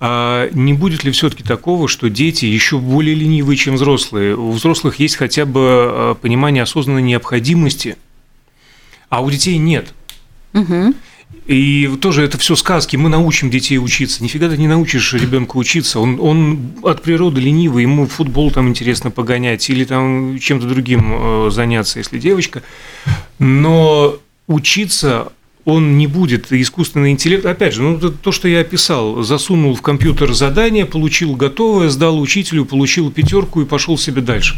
а 0.00 0.48
не 0.52 0.74
будет 0.74 1.02
ли 1.02 1.10
все-таки 1.10 1.42
такого, 1.42 1.88
что 1.88 2.08
дети 2.08 2.44
еще 2.44 2.78
более 2.78 3.14
ленивые, 3.14 3.56
чем 3.56 3.74
взрослые? 3.74 4.36
У 4.36 4.52
взрослых 4.52 4.96
есть 5.00 5.16
хотя 5.16 5.44
бы 5.44 5.60
а, 5.60 6.14
понимание 6.14 6.62
осознанной 6.62 7.02
необходимости, 7.02 7.96
а 9.08 9.22
у 9.22 9.30
детей 9.30 9.58
нет. 9.58 9.92
Угу. 10.54 10.94
И 11.46 11.90
тоже 12.00 12.22
это 12.22 12.38
все 12.38 12.54
сказки. 12.54 12.96
Мы 12.96 13.08
научим 13.08 13.50
детей 13.50 13.78
учиться. 13.78 14.22
Нифига 14.22 14.48
ты 14.48 14.56
не 14.56 14.68
научишь 14.68 15.14
ребенка 15.14 15.56
учиться. 15.56 15.98
Он, 15.98 16.20
он 16.20 16.72
от 16.82 17.02
природы 17.02 17.40
ленивый, 17.40 17.82
ему 17.82 18.06
футбол 18.06 18.50
там 18.50 18.68
интересно 18.68 19.10
погонять 19.10 19.68
или 19.68 19.84
там 19.84 20.38
чем-то 20.38 20.66
другим 20.66 21.12
э, 21.12 21.50
заняться, 21.50 21.98
если 21.98 22.18
девочка. 22.18 22.62
Но 23.38 24.18
учиться 24.46 25.32
он 25.68 25.98
не 25.98 26.06
будет 26.06 26.50
искусственный 26.50 27.10
интеллект. 27.10 27.44
Опять 27.44 27.74
же, 27.74 27.82
ну, 27.82 27.98
то, 28.00 28.32
что 28.32 28.48
я 28.48 28.60
описал, 28.60 29.22
засунул 29.22 29.74
в 29.74 29.82
компьютер 29.82 30.32
задание, 30.32 30.86
получил 30.86 31.36
готовое, 31.36 31.90
сдал 31.90 32.18
учителю, 32.18 32.64
получил 32.64 33.10
пятерку 33.10 33.60
и 33.60 33.66
пошел 33.66 33.98
себе 33.98 34.22
дальше. 34.22 34.56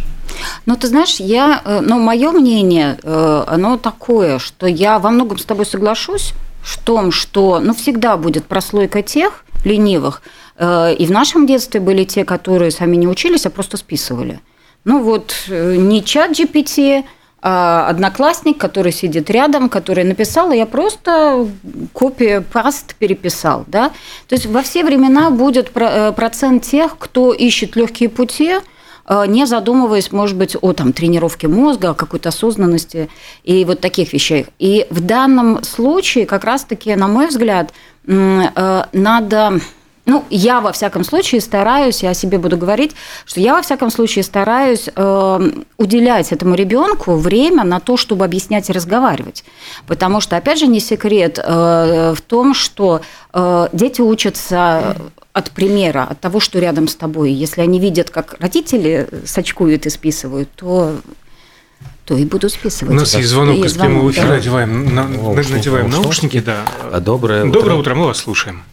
Ну, 0.66 0.76
ты 0.76 0.86
знаешь, 0.86 1.16
я, 1.18 1.62
э, 1.64 1.80
ну, 1.80 1.98
мое 1.98 2.30
мнение, 2.30 2.96
э, 3.02 3.44
оно 3.48 3.76
такое, 3.76 4.38
что 4.38 4.68
я 4.68 5.00
во 5.00 5.10
многом 5.10 5.38
с 5.38 5.44
тобой 5.44 5.66
соглашусь 5.66 6.32
в 6.62 6.78
том, 6.78 7.10
что, 7.10 7.58
ну, 7.58 7.74
всегда 7.74 8.16
будет 8.16 8.44
прослойка 8.44 9.02
тех 9.02 9.44
ленивых, 9.64 10.22
э, 10.58 10.94
и 10.94 11.06
в 11.06 11.10
нашем 11.10 11.44
детстве 11.44 11.80
были 11.80 12.04
те, 12.04 12.24
которые 12.24 12.70
сами 12.70 12.94
не 12.94 13.08
учились, 13.08 13.46
а 13.46 13.50
просто 13.50 13.76
списывали. 13.78 14.38
Ну, 14.84 15.02
вот 15.02 15.34
не 15.48 16.04
чат 16.04 16.38
GPT, 16.38 17.04
одноклассник, 17.42 18.58
который 18.58 18.92
сидит 18.92 19.30
рядом, 19.30 19.68
который 19.68 20.04
написал, 20.04 20.52
и 20.52 20.58
я 20.58 20.66
просто 20.66 21.48
копию 21.92 22.42
паст 22.42 22.94
переписал. 22.96 23.64
Да? 23.66 23.90
То 24.28 24.34
есть 24.34 24.46
во 24.46 24.62
все 24.62 24.84
времена 24.84 25.30
будет 25.30 25.70
э, 25.74 26.12
процент 26.12 26.64
тех, 26.64 26.98
кто 26.98 27.32
ищет 27.32 27.76
легкие 27.76 28.10
пути, 28.10 28.56
э, 29.08 29.24
не 29.26 29.46
задумываясь, 29.46 30.12
может 30.12 30.36
быть, 30.36 30.56
о 30.60 30.72
там, 30.74 30.92
тренировке 30.92 31.48
мозга, 31.48 31.90
о 31.90 31.94
какой-то 31.94 32.28
осознанности 32.28 33.08
и 33.42 33.64
вот 33.64 33.80
таких 33.80 34.12
вещах. 34.12 34.46
И 34.58 34.86
в 34.90 35.00
данном 35.00 35.64
случае, 35.64 36.26
как 36.26 36.44
раз-таки, 36.44 36.94
на 36.94 37.08
мой 37.08 37.28
взгляд, 37.28 37.72
э, 38.06 38.84
надо 38.92 39.60
ну, 40.10 40.24
я 40.28 40.60
во 40.60 40.72
всяком 40.72 41.04
случае 41.04 41.40
стараюсь, 41.40 42.02
я 42.02 42.10
о 42.10 42.14
себе 42.14 42.38
буду 42.38 42.56
говорить, 42.56 42.96
что 43.24 43.40
я 43.40 43.54
во 43.54 43.62
всяком 43.62 43.90
случае 43.90 44.24
стараюсь 44.24 44.88
э, 44.92 45.50
уделять 45.76 46.32
этому 46.32 46.56
ребенку 46.56 47.14
время 47.14 47.62
на 47.62 47.78
то, 47.78 47.96
чтобы 47.96 48.24
объяснять 48.24 48.68
и 48.68 48.72
разговаривать. 48.72 49.44
Потому 49.86 50.20
что, 50.20 50.36
опять 50.36 50.58
же, 50.58 50.66
не 50.66 50.80
секрет 50.80 51.38
э, 51.38 52.14
в 52.16 52.20
том, 52.22 52.54
что 52.54 53.02
э, 53.32 53.68
дети 53.72 54.00
учатся 54.00 54.96
от 55.32 55.52
примера, 55.52 56.08
от 56.10 56.18
того, 56.18 56.40
что 56.40 56.58
рядом 56.58 56.88
с 56.88 56.96
тобой. 56.96 57.30
Если 57.30 57.60
они 57.60 57.78
видят, 57.78 58.10
как 58.10 58.34
родители 58.40 59.08
сочкуют 59.24 59.86
и 59.86 59.90
списывают, 59.90 60.50
то 60.56 60.96
то 62.04 62.16
и 62.16 62.24
буду 62.24 62.48
списывать. 62.48 62.92
У 62.92 62.98
нас 62.98 63.14
есть 63.14 63.28
звонок 63.28 63.64
из 63.64 63.74
прямого 63.74 64.10
эфира, 64.10 64.26
надеваем, 64.26 64.92
на, 64.92 65.06
надеваем 65.06 65.88
наушники, 65.88 66.40
да. 66.40 66.64
Доброе 67.00 67.44
утро. 67.44 67.60
Доброе 67.60 67.74
утро, 67.78 67.94
мы 67.94 68.06
вас 68.06 68.18
слушаем. 68.18 68.64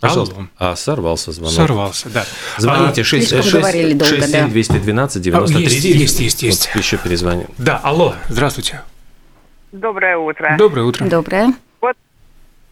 Пожалуйста. 0.00 0.46
А, 0.58 0.76
сорвался 0.76 1.30
звонок. 1.30 1.52
Сорвался, 1.52 2.08
да. 2.12 2.24
Звоните 2.56 3.04
67 3.04 4.50
212 4.50 5.22
93. 5.22 5.64
Есть, 5.64 5.84
есть, 5.84 6.20
есть. 6.20 6.42
есть. 6.42 6.70
Вот 6.74 6.82
еще 6.82 6.96
перезвоним. 6.96 7.46
Да, 7.58 7.80
алло, 7.82 8.14
здравствуйте. 8.28 8.80
Доброе 9.72 10.16
утро. 10.16 10.56
Доброе 10.58 10.82
утро. 10.84 11.06
Доброе. 11.06 11.52
Вот, 11.80 11.96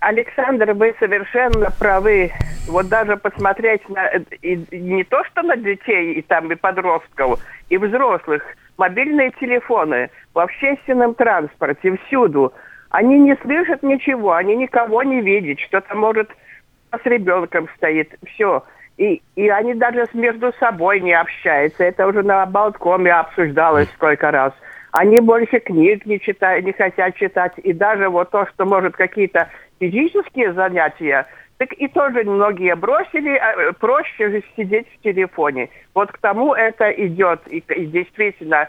Александр, 0.00 0.72
вы 0.72 0.94
совершенно 0.98 1.70
правы. 1.78 2.32
Вот 2.66 2.88
даже 2.88 3.16
посмотреть 3.16 3.86
на 3.88 4.06
и, 4.42 4.58
не 4.72 5.04
то, 5.04 5.22
что 5.24 5.42
на 5.42 5.56
детей, 5.56 6.14
и 6.14 6.22
там 6.22 6.50
и 6.50 6.54
подростков, 6.54 7.40
и 7.68 7.76
взрослых, 7.76 8.42
мобильные 8.76 9.32
телефоны 9.40 10.10
в 10.34 10.38
общественном 10.38 11.14
транспорте, 11.14 11.98
всюду, 12.06 12.52
они 12.90 13.18
не 13.18 13.36
слышат 13.42 13.82
ничего, 13.82 14.32
они 14.34 14.56
никого 14.56 15.02
не 15.02 15.20
видят, 15.20 15.60
что-то 15.60 15.94
может 15.94 16.30
с 16.92 17.06
ребенком 17.06 17.68
стоит, 17.76 18.14
все. 18.26 18.64
И, 18.96 19.22
и 19.36 19.48
они 19.48 19.74
даже 19.74 20.06
между 20.12 20.52
собой 20.58 21.00
не 21.00 21.12
общаются. 21.12 21.84
Это 21.84 22.06
уже 22.06 22.22
на 22.22 22.44
балконе 22.46 23.12
обсуждалось 23.12 23.88
сколько 23.94 24.30
раз. 24.30 24.52
Они 24.90 25.20
больше 25.20 25.60
книг 25.60 26.04
не 26.06 26.18
читают, 26.18 26.64
не 26.64 26.72
хотят 26.72 27.14
читать. 27.16 27.52
И 27.58 27.72
даже 27.72 28.08
вот 28.08 28.30
то, 28.30 28.46
что 28.46 28.64
может 28.64 28.96
какие-то 28.96 29.48
физические 29.78 30.52
занятия, 30.52 31.26
так 31.58 31.72
и 31.74 31.88
тоже 31.88 32.24
многие 32.24 32.74
бросили, 32.74 33.36
а, 33.36 33.72
проще 33.74 34.30
же 34.30 34.42
сидеть 34.56 34.86
в 34.92 35.02
телефоне. 35.02 35.68
Вот 35.94 36.10
к 36.10 36.18
тому 36.18 36.54
это 36.54 36.90
идет. 36.90 37.40
И, 37.48 37.58
и 37.58 37.86
действительно, 37.86 38.68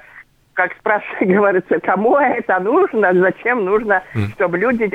как 0.60 0.74
спрашивается, 0.78 1.26
говорится, 1.26 1.80
кому 1.80 2.18
это 2.18 2.60
нужно, 2.60 3.14
зачем 3.14 3.64
нужно, 3.64 4.04
чтобы 4.36 4.58
люди 4.58 4.92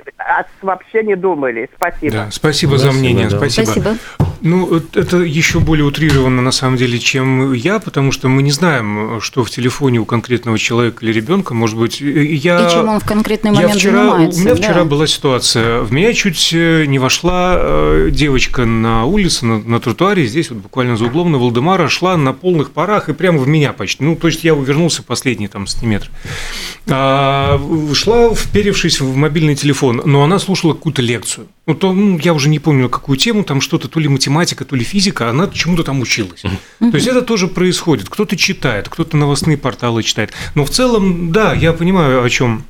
вообще 0.60 1.02
не 1.02 1.16
думали. 1.16 1.70
Спасибо. 1.74 2.12
Да, 2.12 2.30
спасибо, 2.30 2.76
спасибо 2.76 2.78
за 2.78 2.92
мнение. 2.92 3.30
Да. 3.30 3.38
Спасибо. 3.38 3.64
спасибо. 3.64 4.33
Ну, 4.44 4.78
это 4.92 5.16
еще 5.20 5.58
более 5.58 5.86
утрированно 5.86 6.42
на 6.42 6.52
самом 6.52 6.76
деле, 6.76 6.98
чем 6.98 7.54
я, 7.54 7.78
потому 7.78 8.12
что 8.12 8.28
мы 8.28 8.42
не 8.42 8.50
знаем, 8.50 9.18
что 9.22 9.42
в 9.42 9.48
телефоне 9.48 10.00
у 10.00 10.04
конкретного 10.04 10.58
человека 10.58 11.02
или 11.02 11.14
ребенка, 11.14 11.54
может 11.54 11.78
быть, 11.78 12.02
я. 12.02 12.68
И 12.68 12.70
чем 12.70 12.90
он 12.90 13.00
в 13.00 13.06
конкретный 13.06 13.52
момент 13.52 13.72
я 13.72 13.78
вчера, 13.78 14.04
занимается. 14.04 14.40
У 14.40 14.44
меня 14.44 14.54
да. 14.54 14.62
вчера 14.62 14.84
была 14.84 15.06
ситуация. 15.06 15.80
В 15.80 15.92
меня 15.92 16.12
чуть 16.12 16.50
э, 16.52 16.84
не 16.84 16.98
вошла 16.98 17.56
э, 17.56 18.10
девочка 18.12 18.66
на 18.66 19.06
улице, 19.06 19.46
на, 19.46 19.60
на 19.60 19.80
тротуаре, 19.80 20.26
здесь 20.26 20.50
вот 20.50 20.58
буквально 20.58 20.98
за 20.98 21.06
углом 21.06 21.32
на 21.32 21.38
Валдемара, 21.38 21.88
шла 21.88 22.18
на 22.18 22.34
полных 22.34 22.72
парах 22.72 23.08
и 23.08 23.14
прямо 23.14 23.38
в 23.38 23.48
меня 23.48 23.72
почти. 23.72 24.04
Ну, 24.04 24.14
то 24.14 24.26
есть 24.26 24.44
я 24.44 24.54
увернулся 24.54 25.02
последний 25.02 25.48
там 25.48 25.66
сантиметр. 25.66 26.10
А, 26.86 27.58
шла, 27.94 28.34
вперевшись 28.34 29.00
в 29.00 29.16
мобильный 29.16 29.54
телефон, 29.54 30.02
но 30.04 30.22
она 30.22 30.38
слушала 30.38 30.74
какую-то 30.74 31.00
лекцию. 31.00 31.46
Ну, 31.66 31.74
то, 31.74 31.94
ну, 31.94 32.18
я 32.18 32.34
уже 32.34 32.50
не 32.50 32.58
помню, 32.58 32.90
какую 32.90 33.16
тему, 33.16 33.42
там 33.42 33.62
что-то, 33.62 33.88
то 33.88 33.98
ли 33.98 34.06
математика, 34.08 34.33
то 34.64 34.76
ли 34.76 34.84
физика, 34.84 35.30
она 35.30 35.48
чему-то 35.48 35.84
там 35.84 36.00
училась. 36.00 36.42
То 36.42 36.96
есть 36.96 37.06
это 37.06 37.22
тоже 37.22 37.48
происходит. 37.48 38.08
Кто-то 38.08 38.36
читает, 38.36 38.88
кто-то 38.88 39.16
новостные 39.16 39.56
порталы 39.56 40.02
читает. 40.02 40.32
Но 40.54 40.64
в 40.64 40.70
целом, 40.70 41.32
да, 41.32 41.52
я 41.54 41.72
понимаю, 41.72 42.22
о 42.22 42.28
чем 42.30 42.64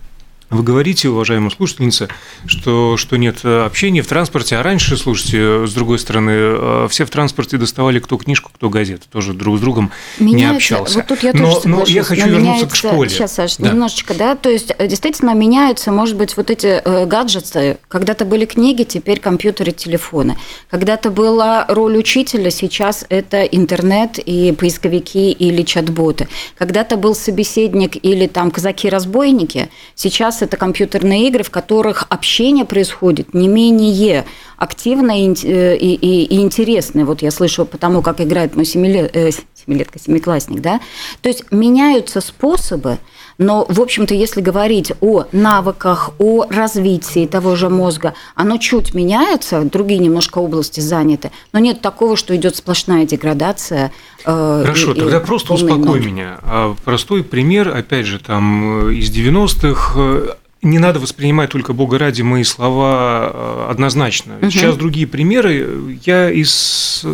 Вы 0.55 0.63
говорите, 0.63 1.09
уважаемая 1.09 1.51
слушательница, 1.51 2.09
что, 2.47 2.97
что 2.97 3.17
нет 3.17 3.39
э, 3.43 3.65
общения 3.65 4.03
в 4.03 4.07
транспорте, 4.07 4.57
а 4.57 4.63
раньше, 4.63 4.97
слушайте, 4.97 5.67
с 5.67 5.73
другой 5.73 5.99
стороны, 5.99 6.31
э, 6.31 6.87
все 6.89 7.05
в 7.05 7.11
транспорте 7.11 7.57
доставали 7.57 7.99
кто 7.99 8.17
книжку, 8.17 8.53
кто 8.55 8.71
газету, 8.71 9.03
тоже 9.11 9.33
друг 9.33 9.59
с 9.59 9.61
другом 9.61 9.91
меняется, 10.21 10.37
не 10.37 10.57
общался. 10.57 10.99
Вот 10.99 11.09
тут 11.09 11.25
я 11.25 11.33
тоже 11.33 11.69
но, 11.69 11.79
но 11.79 11.85
я 11.89 12.05
хочу 12.05 12.27
но 12.27 12.29
вернуться 12.29 12.67
к 12.67 12.77
школе. 12.77 13.11
Сейчас, 13.11 13.35
Саша, 13.35 13.57
да. 13.59 13.71
немножечко, 13.71 14.15
да, 14.15 14.37
то 14.37 14.49
есть 14.49 14.73
э, 14.79 14.87
действительно 14.87 15.35
меняются, 15.35 15.91
может 15.91 16.17
быть, 16.17 16.37
вот 16.37 16.51
эти 16.51 16.81
э, 16.85 17.07
гаджеты. 17.07 17.79
Когда-то 17.89 18.25
были 18.25 18.45
книги, 18.45 18.85
теперь 18.85 19.19
компьютеры, 19.19 19.73
телефоны. 19.73 20.37
Когда-то 20.71 21.11
была 21.11 21.67
роль 21.69 21.97
учителя, 21.97 22.53
сейчас 22.53 23.05
это 23.09 23.43
интернет 23.43 24.21
и 24.21 24.53
поисковики 24.53 25.33
или 25.33 25.63
чат-боты. 25.63 26.29
Когда-то 26.57 26.97
был 26.97 27.17
собеседник 27.17 27.97
или 28.05 28.29
там 28.29 28.53
казаки-разбойники, 28.53 29.69
сейчас 29.97 30.44
это 30.45 30.57
компьютерные 30.57 31.29
игры, 31.29 31.43
в 31.43 31.51
которых 31.51 32.07
общение 32.09 32.65
происходит 32.65 33.35
не 33.35 33.49
менее 33.49 34.25
активно 34.57 35.13
и, 35.21 35.35
э, 35.45 35.77
и, 35.77 35.95
и, 35.95 36.25
и 36.25 36.41
интересно. 36.41 37.05
Вот 37.05 37.23
я 37.23 37.31
слышу 37.31 37.65
по 37.67 37.79
тому, 37.79 38.03
как 38.03 38.21
играет 38.21 38.55
мой 38.55 38.65
семилет, 38.65 39.15
э, 39.17 39.31
семилетка, 39.55 39.99
семиклассник, 39.99 40.61
да. 40.61 40.81
То 41.21 41.29
есть 41.29 41.51
меняются 41.51 42.21
способы, 42.21 42.99
но, 43.39 43.67
в 43.69 43.81
общем-то, 43.81 44.15
если 44.15 44.41
говорить 44.41 44.93
о 45.01 45.25
навыках, 45.33 46.11
о 46.19 46.47
развитии 46.49 47.27
того 47.27 47.57
же 47.57 47.69
мозга, 47.69 48.15
оно 48.35 48.59
чуть 48.59 48.95
меняется, 48.95 49.63
другие 49.63 50.01
немножко 50.01 50.39
области 50.39 50.81
заняты, 50.81 51.31
но 51.53 51.59
нет 51.59 51.81
такого, 51.81 52.17
что 52.17 52.35
идет 52.37 52.57
сплошная 52.57 53.07
деградация. 53.07 53.93
Э, 54.25 54.63
Хорошо, 54.63 54.93
и, 54.93 55.01
тогда 55.01 55.19
и 55.19 55.25
просто 55.25 55.55
успокой 55.55 55.79
ночь. 55.79 56.05
меня. 56.05 56.39
А 56.43 56.75
простой 56.85 57.23
пример, 57.25 57.69
опять 57.69 58.07
же, 58.07 58.19
там 58.19 58.91
из 58.91 59.11
90-х 59.11 59.93
э, 59.97 60.29
не 60.65 60.79
надо 60.79 60.99
воспринимать 60.99 61.51
только 61.51 61.73
Бога 61.73 61.99
ради 61.99 62.23
мои 62.23 62.43
слова 62.43 63.31
э, 63.33 63.67
однозначно. 63.71 64.37
Угу. 64.41 64.51
Сейчас 64.51 64.77
другие 64.77 65.07
примеры 65.07 65.99
я 66.05 66.31
из 66.31 66.53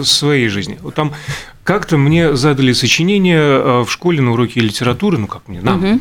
своей 0.05 0.49
жизни. 0.49 0.79
Вот 0.81 0.95
там 0.95 1.13
как-то 1.65 1.99
мне 1.99 2.37
задали 2.37 2.73
сочинение 2.73 3.39
э, 3.39 3.85
в 3.87 3.91
школе 3.91 4.23
на 4.23 4.33
уроке 4.33 4.61
литературы, 4.61 5.19
ну 5.19 5.27
как 5.27 5.49
мне, 5.49 5.61
нам, 5.61 5.85
угу. 5.85 6.01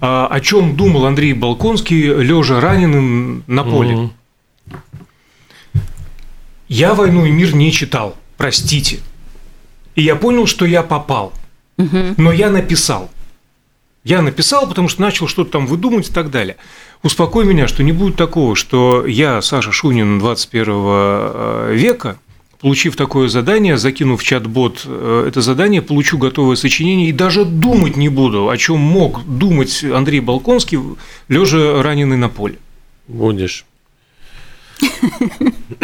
о 0.00 0.40
чем 0.40 0.76
думал 0.76 1.06
Андрей 1.06 1.32
Балконский, 1.32 2.22
лежа 2.22 2.60
раненым 2.60 3.42
на 3.46 3.64
поле. 3.64 3.94
Угу. 3.96 4.12
Я 6.68 6.94
«Войну 6.94 7.24
и 7.24 7.30
мир» 7.30 7.54
не 7.54 7.72
читал, 7.72 8.16
простите. 8.36 9.00
И 9.94 10.02
я 10.02 10.16
понял, 10.16 10.46
что 10.46 10.64
я 10.64 10.82
попал. 10.82 11.32
Угу. 11.78 12.14
Но 12.16 12.32
я 12.32 12.50
написал. 12.50 13.10
Я 14.04 14.20
написал, 14.20 14.68
потому 14.68 14.88
что 14.88 15.00
начал 15.00 15.26
что-то 15.26 15.52
там 15.52 15.66
выдумывать 15.66 16.10
и 16.10 16.12
так 16.12 16.30
далее. 16.30 16.56
Успокой 17.02 17.46
меня, 17.46 17.66
что 17.66 17.82
не 17.82 17.92
будет 17.92 18.16
такого, 18.16 18.54
что 18.54 19.06
я, 19.06 19.40
Саша 19.40 19.72
Шунин 19.72 20.18
21 20.18 20.64
э, 20.68 21.74
века, 21.74 22.18
получив 22.60 22.96
такое 22.96 23.28
задание, 23.28 23.78
закинув 23.78 24.20
в 24.20 24.24
чат-бот 24.24 24.82
э, 24.84 25.24
это 25.28 25.40
задание, 25.40 25.80
получу 25.80 26.18
готовое 26.18 26.56
сочинение 26.56 27.08
и 27.08 27.12
даже 27.12 27.46
думать 27.46 27.96
не 27.96 28.10
буду, 28.10 28.50
о 28.50 28.56
чем 28.58 28.78
мог 28.78 29.24
думать 29.26 29.82
Андрей 29.82 30.20
Балконский, 30.20 30.78
лежа 31.28 31.82
раненый 31.82 32.18
на 32.18 32.28
поле. 32.28 32.58
Будешь. 33.08 33.64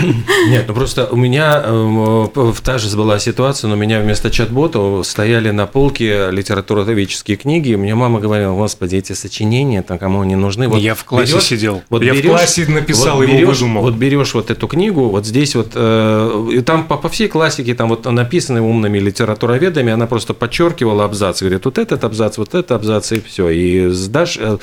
Нет, 0.48 0.64
ну 0.68 0.74
просто 0.74 1.06
у 1.06 1.16
меня 1.16 1.62
э, 1.64 2.26
та 2.62 2.78
же 2.78 2.96
была 2.96 3.18
ситуация, 3.18 3.68
но 3.68 3.74
у 3.74 3.78
меня 3.78 4.00
вместо 4.00 4.30
чат-бота 4.30 5.02
стояли 5.04 5.50
на 5.50 5.66
полке 5.66 6.30
литературоведческие 6.30 7.36
книги, 7.36 7.70
и 7.70 7.76
мне 7.76 7.94
мама 7.94 8.20
говорила, 8.20 8.54
господи, 8.54 8.96
эти 8.96 9.12
сочинения, 9.12 9.82
там 9.82 9.98
кому 9.98 10.22
они 10.22 10.36
нужны. 10.36 10.68
Вот 10.68 10.78
я 10.78 10.94
в 10.94 11.04
классе 11.04 11.32
берешь, 11.32 11.44
сидел, 11.44 11.82
вот 11.88 12.02
я 12.02 12.12
берешь, 12.12 12.24
в 12.24 12.28
классе 12.28 12.66
написал 12.68 13.16
вот 13.16 13.22
его, 13.22 13.32
берешь, 13.38 13.60
выдумал. 13.60 13.82
Вот 13.82 13.94
берешь 13.94 14.34
вот 14.34 14.50
эту 14.50 14.68
книгу, 14.68 15.08
вот 15.08 15.26
здесь 15.26 15.54
вот, 15.54 15.72
э, 15.74 16.48
и 16.52 16.60
там 16.60 16.86
по, 16.86 16.96
по 16.96 17.08
всей 17.08 17.28
классике, 17.28 17.74
там 17.74 17.88
вот 17.88 18.04
написаны 18.04 18.60
умными 18.60 18.98
литературоведами, 18.98 19.92
она 19.92 20.06
просто 20.06 20.34
подчеркивала 20.34 21.04
абзац, 21.04 21.40
говорит, 21.40 21.64
вот 21.64 21.78
этот 21.78 22.04
абзац, 22.04 22.38
вот 22.38 22.48
этот 22.48 22.72
абзац, 22.72 23.12
и 23.12 23.20
все, 23.20 23.48
и 23.48 23.88
сдашь 23.88 24.38
э, 24.40 24.58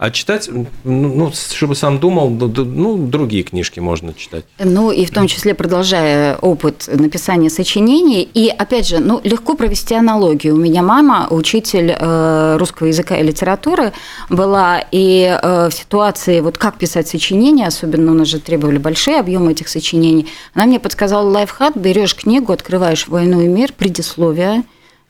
а 0.00 0.10
читать, 0.10 0.48
ну, 0.48 0.66
ну, 0.82 1.30
чтобы 1.30 1.74
сам 1.74 2.00
думал, 2.00 2.30
ну, 2.30 2.96
другие 3.06 3.42
книжки 3.42 3.80
можно 3.80 4.14
читать. 4.14 4.46
Ну, 4.58 4.90
и 4.90 5.04
в 5.04 5.10
том 5.10 5.26
числе 5.26 5.52
продолжая 5.52 6.36
опыт 6.36 6.88
написания 6.90 7.50
сочинений. 7.50 8.22
И, 8.32 8.48
опять 8.48 8.88
же, 8.88 8.98
ну, 8.98 9.20
легко 9.24 9.56
провести 9.56 9.94
аналогию. 9.94 10.54
У 10.54 10.56
меня 10.56 10.82
мама, 10.82 11.26
учитель 11.28 11.94
э, 11.94 12.56
русского 12.58 12.86
языка 12.86 13.18
и 13.18 13.22
литературы 13.22 13.92
была, 14.30 14.82
и 14.90 15.38
э, 15.38 15.68
в 15.68 15.74
ситуации, 15.74 16.40
вот 16.40 16.56
как 16.56 16.78
писать 16.78 17.06
сочинения, 17.06 17.66
особенно 17.66 18.12
у 18.12 18.14
нас 18.14 18.28
же 18.28 18.40
требовали 18.40 18.78
большие 18.78 19.20
объемы 19.20 19.52
этих 19.52 19.68
сочинений, 19.68 20.28
она 20.54 20.64
мне 20.64 20.80
подсказала 20.80 21.28
лайфхак, 21.28 21.76
берешь 21.76 22.14
книгу, 22.16 22.54
открываешь 22.54 23.06
«Войну 23.06 23.42
и 23.42 23.48
мир», 23.48 23.74
предисловие 23.76 24.62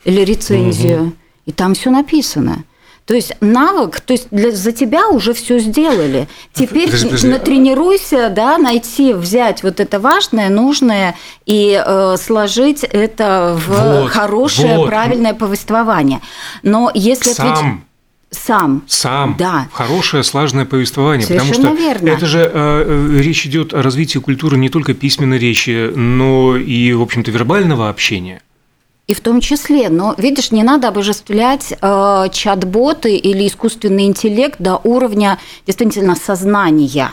или 0.05 0.23
рецензию, 0.23 1.01
угу. 1.01 1.13
и 1.47 1.53
там 1.53 1.75
все 1.75 1.91
написано. 1.91 2.65
То 3.07 3.15
есть 3.15 3.33
навык, 3.41 4.01
то 4.01 4.13
есть 4.13 4.29
для, 4.31 4.53
за 4.53 4.73
тебя 4.73 5.09
уже 5.09 5.35
все 5.35 5.59
сделали. 5.59 6.29
Теперь 6.53 6.87
подожди, 6.87 7.07
подожди. 7.07 7.29
натренируйся, 7.29 8.31
да, 8.31 8.57
найти, 8.59 9.15
взять 9.15 9.63
вот 9.63 9.81
это 9.81 9.99
важное, 9.99 10.49
нужное 10.49 11.17
и 11.45 11.83
э, 11.85 12.17
сложить 12.17 12.85
это 12.85 13.59
в 13.67 14.03
вот, 14.03 14.11
хорошее, 14.11 14.77
вот. 14.77 14.87
правильное 14.89 15.35
повествование. 15.35 16.21
Но 16.63 16.91
если 16.95 17.33
сам. 17.33 17.53
Отвеч... 17.53 17.73
Сам. 18.31 18.85
Сам. 18.87 19.35
Да. 19.39 19.67
Хорошее, 19.73 20.23
слаженное 20.23 20.65
повествование. 20.65 21.27
Совершенно 21.27 21.53
потому 21.53 21.75
что 21.77 21.83
верно. 21.83 22.09
это 22.11 22.27
же 22.27 22.39
э, 22.39 22.51
э, 22.55 23.21
речь 23.21 23.45
идет 23.45 23.75
о 23.75 23.83
развитии 23.83 24.19
культуры 24.19 24.57
не 24.57 24.69
только 24.69 24.95
письменной 24.95 25.39
речи, 25.39 25.91
но 25.95 26.57
и, 26.57 26.93
в 26.93 27.03
общем-то, 27.03 27.31
вербального 27.33 27.89
общения. 27.89 28.41
И 29.11 29.13
в 29.13 29.21
том 29.21 29.41
числе, 29.41 29.89
но 29.89 30.15
видишь, 30.19 30.53
не 30.53 30.63
надо 30.63 30.87
обожествлять 30.87 31.73
э, 31.73 32.27
чат-боты 32.31 33.17
или 33.17 33.45
искусственный 33.49 34.05
интеллект 34.05 34.55
до 34.61 34.77
уровня 34.85 35.41
действительно 35.67 36.15
сознания 36.15 37.11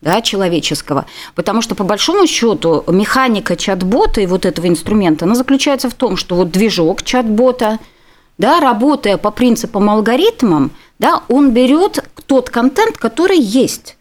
да, 0.00 0.20
человеческого. 0.20 1.06
Потому 1.34 1.60
что, 1.60 1.74
по 1.74 1.82
большому 1.82 2.28
счету, 2.28 2.84
механика 2.86 3.56
чат-бота 3.56 4.20
и 4.20 4.26
вот 4.26 4.46
этого 4.46 4.68
инструмента, 4.68 5.24
она 5.24 5.34
заключается 5.34 5.90
в 5.90 5.94
том, 5.94 6.16
что 6.16 6.36
вот 6.36 6.52
движок 6.52 7.02
чат-бота, 7.02 7.80
да, 8.38 8.60
работая 8.60 9.16
по 9.16 9.32
принципам 9.32 9.90
алгоритмам, 9.90 10.70
да, 11.00 11.24
он 11.26 11.50
берет 11.50 11.98
тот 12.26 12.48
контент, 12.48 12.96
который 12.96 13.40
есть 13.40 13.96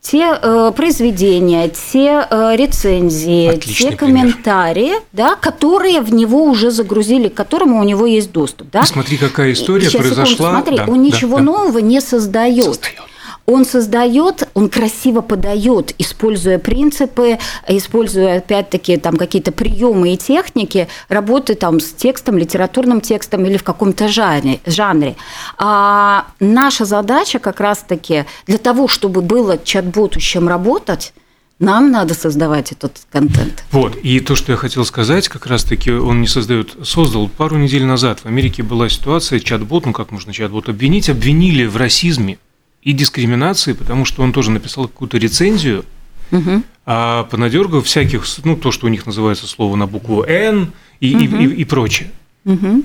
те 0.00 0.38
э, 0.40 0.72
произведения, 0.74 1.68
те 1.68 2.26
э, 2.30 2.56
рецензии, 2.56 3.48
Отличный 3.48 3.90
те 3.90 3.96
комментарии, 3.96 4.84
пример. 4.84 5.02
да, 5.12 5.36
которые 5.36 6.00
в 6.00 6.12
него 6.12 6.44
уже 6.44 6.70
загрузили, 6.70 7.28
к 7.28 7.34
которому 7.34 7.78
у 7.80 7.84
него 7.84 8.06
есть 8.06 8.32
доступ. 8.32 8.70
Да? 8.70 8.84
Смотри, 8.84 9.18
какая 9.18 9.52
история 9.52 9.88
Сейчас, 9.88 10.00
произошла. 10.00 10.26
Секунду, 10.26 10.52
смотри, 10.52 10.76
да, 10.78 10.84
он 10.88 11.02
ничего 11.02 11.36
да, 11.36 11.42
нового 11.42 11.78
не 11.78 12.00
создает. 12.00 12.64
создает 12.64 13.09
он 13.50 13.64
создает, 13.64 14.48
он 14.54 14.68
красиво 14.68 15.20
подает, 15.20 15.94
используя 15.98 16.58
принципы, 16.58 17.38
используя 17.68 18.38
опять-таки 18.38 18.96
там 18.96 19.16
какие-то 19.16 19.52
приемы 19.52 20.14
и 20.14 20.16
техники 20.16 20.88
работы 21.08 21.54
там 21.54 21.80
с 21.80 21.92
текстом, 21.92 22.38
литературным 22.38 23.00
текстом 23.00 23.44
или 23.44 23.56
в 23.56 23.64
каком-то 23.64 24.08
жанре. 24.08 24.60
жанре. 24.66 25.16
А 25.58 26.26
наша 26.38 26.84
задача 26.84 27.38
как 27.38 27.60
раз-таки 27.60 28.24
для 28.46 28.58
того, 28.58 28.88
чтобы 28.88 29.20
было 29.20 29.58
чат-боту 29.58 30.20
с 30.20 30.22
чем 30.22 30.48
работать, 30.48 31.12
нам 31.58 31.90
надо 31.90 32.14
создавать 32.14 32.72
этот 32.72 33.02
контент. 33.10 33.64
Вот, 33.70 33.96
и 33.96 34.20
то, 34.20 34.34
что 34.34 34.52
я 34.52 34.56
хотел 34.56 34.84
сказать, 34.86 35.28
как 35.28 35.46
раз-таки 35.46 35.90
он 35.90 36.22
не 36.22 36.26
создает, 36.26 36.74
создал 36.84 37.28
пару 37.28 37.58
недель 37.58 37.84
назад. 37.84 38.20
В 38.20 38.26
Америке 38.26 38.62
была 38.62 38.88
ситуация, 38.88 39.40
чат-бот, 39.40 39.84
ну 39.84 39.92
как 39.92 40.10
можно 40.10 40.32
чат-бот 40.32 40.68
обвинить, 40.68 41.10
обвинили 41.10 41.66
в 41.66 41.76
расизме 41.76 42.38
и 42.82 42.92
дискриминации, 42.92 43.72
потому 43.72 44.04
что 44.04 44.22
он 44.22 44.32
тоже 44.32 44.50
написал 44.50 44.88
какую-то 44.88 45.18
рецензию, 45.18 45.84
угу. 46.30 46.62
а 46.86 47.24
понадергав 47.24 47.84
всяких, 47.84 48.24
ну, 48.44 48.56
то, 48.56 48.70
что 48.70 48.86
у 48.86 48.90
них 48.90 49.06
называется 49.06 49.46
слово 49.46 49.76
на 49.76 49.86
букву 49.86 50.22
«Н» 50.22 50.72
и, 51.00 51.14
угу. 51.14 51.36
и, 51.36 51.44
и, 51.44 51.48
и 51.60 51.64
прочее. 51.64 52.10
Угу. 52.44 52.84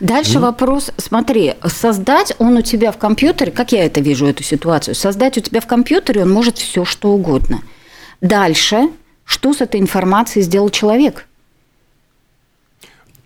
Дальше 0.00 0.34
ну. 0.34 0.40
вопрос, 0.42 0.92
смотри, 0.96 1.54
создать 1.66 2.34
он 2.38 2.56
у 2.56 2.62
тебя 2.62 2.92
в 2.92 2.98
компьютере, 2.98 3.52
как 3.52 3.72
я 3.72 3.84
это 3.84 4.00
вижу, 4.00 4.26
эту 4.26 4.42
ситуацию, 4.42 4.94
создать 4.94 5.36
у 5.36 5.40
тебя 5.40 5.60
в 5.60 5.66
компьютере 5.66 6.22
он 6.22 6.30
может 6.30 6.58
все 6.58 6.84
что 6.84 7.10
угодно. 7.10 7.60
Дальше, 8.20 8.88
что 9.24 9.52
с 9.52 9.60
этой 9.60 9.80
информацией 9.80 10.44
сделал 10.44 10.70
человек? 10.70 11.26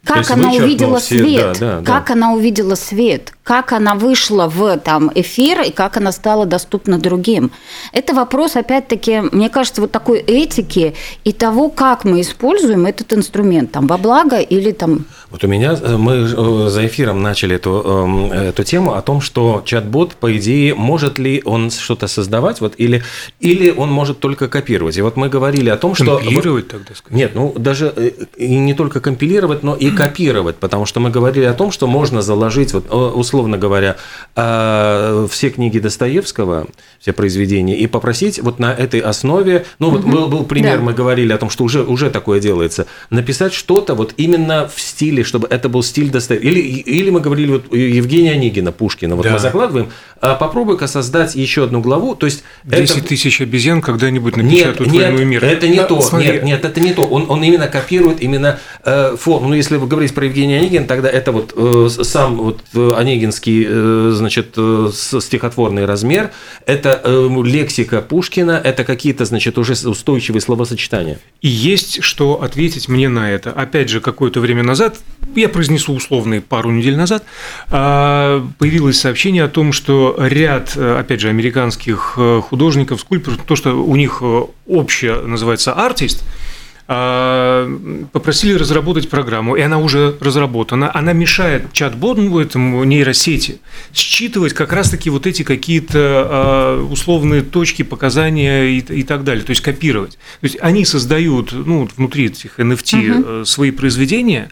Как 0.05 0.31
она 0.31 0.53
увидела 0.53 0.99
все, 0.99 1.19
свет, 1.19 1.57
да, 1.61 1.81
да, 1.81 1.85
как 1.85 2.09
да. 2.09 2.15
она 2.15 2.33
увидела 2.33 2.75
свет, 2.75 3.33
как 3.43 3.73
она 3.73 3.95
вышла 3.95 4.49
в 4.49 4.79
там 4.79 5.11
эфир 5.15 5.63
и 5.63 5.71
как 5.71 5.97
она 5.97 6.13
стала 6.13 6.47
доступна 6.47 6.99
другим. 6.99 7.51
Это 7.93 8.15
вопрос, 8.15 8.57
опять-таки, 8.57 9.21
мне 9.33 9.49
кажется, 9.49 9.81
вот 9.81 9.91
такой 9.91 10.19
этики 10.19 10.95
и 11.25 11.33
того, 11.33 11.69
как 11.69 12.05
мы 12.05 12.21
используем 12.21 12.87
этот 12.87 13.13
инструмент, 13.13 13.73
там, 13.73 13.87
во 13.87 13.99
благо 13.99 14.39
или 14.39 14.73
там. 14.73 15.05
Вот 15.31 15.45
у 15.45 15.47
меня 15.47 15.79
э, 15.81 15.97
мы 15.97 16.15
э, 16.15 16.69
за 16.69 16.87
эфиром 16.87 17.23
начали 17.23 17.57
эту 17.57 17.83
эм, 17.85 18.33
эту 18.33 18.65
тему 18.65 18.95
о 18.95 19.03
том, 19.03 19.21
что 19.21 19.63
чат-бот, 19.65 20.15
по 20.15 20.35
идее, 20.37 20.75
может 20.75 21.19
ли 21.19 21.43
он 21.45 21.71
что-то 21.71 22.09
создавать, 22.09 22.61
вот 22.61 22.75
или 22.79 23.03
или 23.41 23.71
он 23.71 23.91
может 23.91 24.21
только 24.21 24.49
копировать. 24.49 24.97
И 24.97 25.03
вот 25.03 25.17
мы 25.17 25.29
говорили 25.29 25.69
о 25.69 25.77
том, 25.77 25.95
что 25.95 26.17
компилировать 26.17 26.69
тогда 26.69 26.95
сказать. 26.95 27.13
Нет, 27.13 27.33
ну 27.35 27.53
даже 27.57 27.93
э, 27.95 28.11
и 28.37 28.57
не 28.57 28.75
только 28.75 29.01
компилировать, 29.01 29.63
но 29.63 29.75
и 29.75 29.88
копировать, 29.91 30.57
потому 30.57 30.87
что 30.87 31.01
мы 31.01 31.11
говорили 31.11 31.45
о 31.45 31.55
том, 31.55 31.71
что 31.71 31.87
можно 31.87 32.23
заложить, 32.23 32.73
вот, 32.73 32.91
условно 32.91 33.57
говоря, 33.57 33.97
э, 34.35 35.27
все 35.31 35.51
книги 35.51 35.79
Достоевского, 35.79 36.67
все 37.01 37.13
произведения, 37.13 37.77
и 37.77 37.87
попросить 37.87 38.41
вот 38.41 38.59
на 38.59 38.73
этой 38.73 39.01
основе, 39.01 39.65
ну 39.79 39.91
вот 39.91 40.05
был, 40.05 40.29
был 40.29 40.45
пример, 40.45 40.79
да. 40.79 40.85
мы 40.85 40.93
говорили 40.93 41.33
о 41.33 41.39
том, 41.39 41.51
что 41.51 41.65
уже, 41.65 41.83
уже 41.83 42.11
такое 42.11 42.41
делается, 42.41 42.87
написать 43.11 43.55
что-то 43.55 43.95
вот 43.95 44.15
именно 44.17 44.69
в 44.69 44.81
стиле, 44.81 45.23
чтобы 45.23 45.47
это 45.49 45.69
был 45.69 45.83
стиль 45.83 46.11
Достоевского. 46.11 46.51
Или, 46.51 46.61
или 46.61 47.11
мы 47.11 47.21
говорили, 47.21 47.53
вот 47.53 47.73
Евгения 47.75 48.33
Онегина, 48.33 48.73
Пушкина, 48.73 49.17
вот 49.17 49.25
да. 49.25 49.33
мы 49.33 49.39
закладываем, 49.39 49.91
а 50.18 50.18
попробуй-ка 50.21 50.87
создать 50.87 51.35
еще 51.35 51.65
одну 51.65 51.81
главу, 51.81 52.15
то 52.15 52.27
есть... 52.27 52.45
10 52.65 52.97
это... 52.97 53.07
тысяч 53.09 53.41
обезьян 53.41 53.81
когда-нибудь 53.81 54.37
напечатают 54.37 54.93
нет, 54.93 55.13
нет, 55.13 55.27
мир. 55.27 55.45
это 55.45 55.69
не 55.69 55.77
да, 55.77 55.85
то, 55.85 56.01
смотри. 56.01 56.33
нет, 56.33 56.43
нет, 56.45 56.65
это 56.65 56.81
не 56.81 56.93
то, 56.93 57.03
он, 57.05 57.27
он 57.29 57.43
именно 57.43 57.69
копирует 57.69 58.21
именно 58.21 58.59
э, 58.85 59.17
форму, 59.19 59.49
ну 59.49 59.55
если 59.55 59.77
вы 59.77 59.87
говорите 59.87 60.15
про 60.15 60.25
Евгения 60.25 60.59
Онегина, 60.59 60.87
тогда 60.87 61.09
это 61.09 61.33
вот 61.33 61.53
э, 61.57 61.89
сам 62.03 62.37
вот 62.37 62.61
э, 62.75 62.93
Онегинский, 62.97 63.67
э, 63.69 64.11
значит, 64.15 64.55
э, 64.57 64.91
стихотворный 64.93 65.85
размер, 65.85 66.31
это 66.67 67.01
э, 67.03 67.29
лексика 67.45 68.01
Пушкина, 68.01 68.61
это 68.63 68.85
какие-то, 68.85 69.25
значит, 69.25 69.59
уже 69.59 69.73
устойчивые 69.73 70.41
словосочетания. 70.41 71.19
И 71.41 71.49
есть 71.49 72.03
что 72.03 72.43
ответить 72.43 72.89
мне 72.89 73.09
на 73.09 73.31
это. 73.31 73.51
Опять 73.51 73.89
же, 73.89 74.01
какое-то 74.01 74.41
время 74.41 74.63
назад, 74.63 74.99
я 75.35 75.49
произнесу 75.49 75.95
условные 75.95 76.41
пару 76.41 76.71
недель 76.71 76.97
назад, 76.97 77.25
а, 77.71 78.47
появилось 78.59 79.01
сообщение 79.01 79.45
о 79.45 79.49
том, 79.49 79.73
что 79.73 80.08
ряд, 80.19 80.77
опять 80.77 81.21
же, 81.21 81.29
американских 81.29 82.19
художников, 82.49 83.01
скульпторов, 83.01 83.39
то, 83.45 83.57
что 83.57 83.73
у 83.83 83.97
них 83.97 84.23
общее 84.67 85.21
называется 85.21 85.73
артист, 85.73 86.25
а, 86.91 87.69
попросили 88.13 88.55
разработать 88.55 89.11
программу, 89.11 89.57
и 89.57 89.61
она 89.61 89.79
уже 89.79 90.17
разработана. 90.21 90.91
Она 90.95 91.13
мешает 91.13 91.71
чат-боту, 91.75 92.39
этому 92.39 92.83
нейросети, 92.85 93.61
считывать 93.93 94.55
как 94.55 94.73
раз-таки 94.73 95.11
вот 95.11 95.27
эти 95.27 95.43
какие-то 95.43 95.93
а, 95.95 96.83
условные 96.83 97.43
точки, 97.43 97.83
показания 97.83 98.71
и, 98.71 98.79
и 98.79 99.03
так 99.03 99.23
далее, 99.23 99.45
то 99.45 99.51
есть 99.51 99.61
копировать. 99.61 100.13
То 100.41 100.45
есть 100.45 100.57
они 100.63 100.87
создают 100.87 101.53
ну, 101.53 101.87
внутри 101.95 102.27
этих 102.27 102.59
NFT 102.59 103.11
угу. 103.11 103.45
свои 103.45 103.71
произведения, 103.71 104.49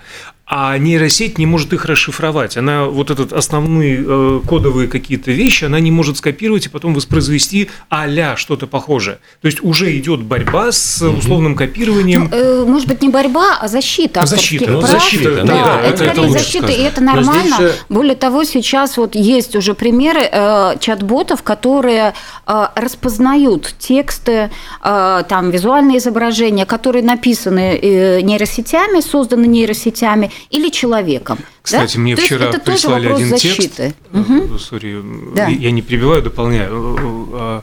а 0.48 0.78
нейросеть 0.78 1.38
не 1.38 1.46
может 1.46 1.72
их 1.72 1.84
расшифровать. 1.84 2.56
Она 2.56 2.84
вот 2.84 3.10
этот 3.10 3.32
основные 3.32 4.04
э, 4.06 4.40
кодовые 4.46 4.86
какие-то 4.86 5.32
вещи, 5.32 5.64
она 5.64 5.80
не 5.80 5.90
может 5.90 6.18
скопировать 6.18 6.66
и 6.66 6.68
потом 6.68 6.94
воспроизвести 6.94 7.68
а 7.90 8.06
что-то 8.36 8.68
похожее. 8.68 9.18
То 9.42 9.46
есть 9.46 9.62
уже 9.62 9.96
идет 9.98 10.22
борьба 10.22 10.70
с 10.70 11.02
условным 11.02 11.56
копированием. 11.56 12.28
Ну, 12.30 12.36
э, 12.36 12.64
может 12.64 12.86
быть, 12.86 13.02
не 13.02 13.08
борьба, 13.08 13.58
а 13.60 13.66
защита. 13.66 14.24
Защита. 14.24 14.70
Ну, 14.70 14.80
защита, 14.82 15.34
да, 15.36 15.42
да, 15.44 15.64
да, 15.64 15.80
это, 15.80 16.04
это, 16.04 16.20
это 16.20 16.30
защита, 16.30 16.70
и 16.70 16.80
это 16.80 17.00
нормально. 17.00 17.56
Же... 17.56 17.74
Более 17.88 18.14
того, 18.14 18.44
сейчас 18.44 18.96
вот 18.98 19.16
есть 19.16 19.56
уже 19.56 19.74
примеры 19.74 20.28
э, 20.30 20.76
чат-ботов, 20.78 21.42
которые 21.42 22.14
э, 22.46 22.66
распознают 22.76 23.74
тексты, 23.80 24.50
э, 24.82 25.24
там 25.28 25.50
визуальные 25.50 25.98
изображения, 25.98 26.66
которые 26.66 27.02
написаны 27.02 27.78
э, 27.82 28.20
нейросетями, 28.20 29.00
созданы 29.00 29.46
нейросетями, 29.46 30.30
или 30.50 30.70
человеком. 30.70 31.38
Кстати, 31.62 31.96
да? 31.96 32.02
мне 32.02 32.16
То 32.16 32.22
вчера 32.22 32.46
это 32.46 32.58
прислали 32.60 33.08
один 33.08 33.28
защиты. 33.28 33.58
текст. 33.58 33.96
Угу. 34.12 34.58
Сори, 34.58 35.02
да. 35.34 35.48
я 35.48 35.70
не 35.70 35.82
прибиваю, 35.82 36.22
дополняю 36.22 36.70
э, 36.72 37.28
а 37.34 37.62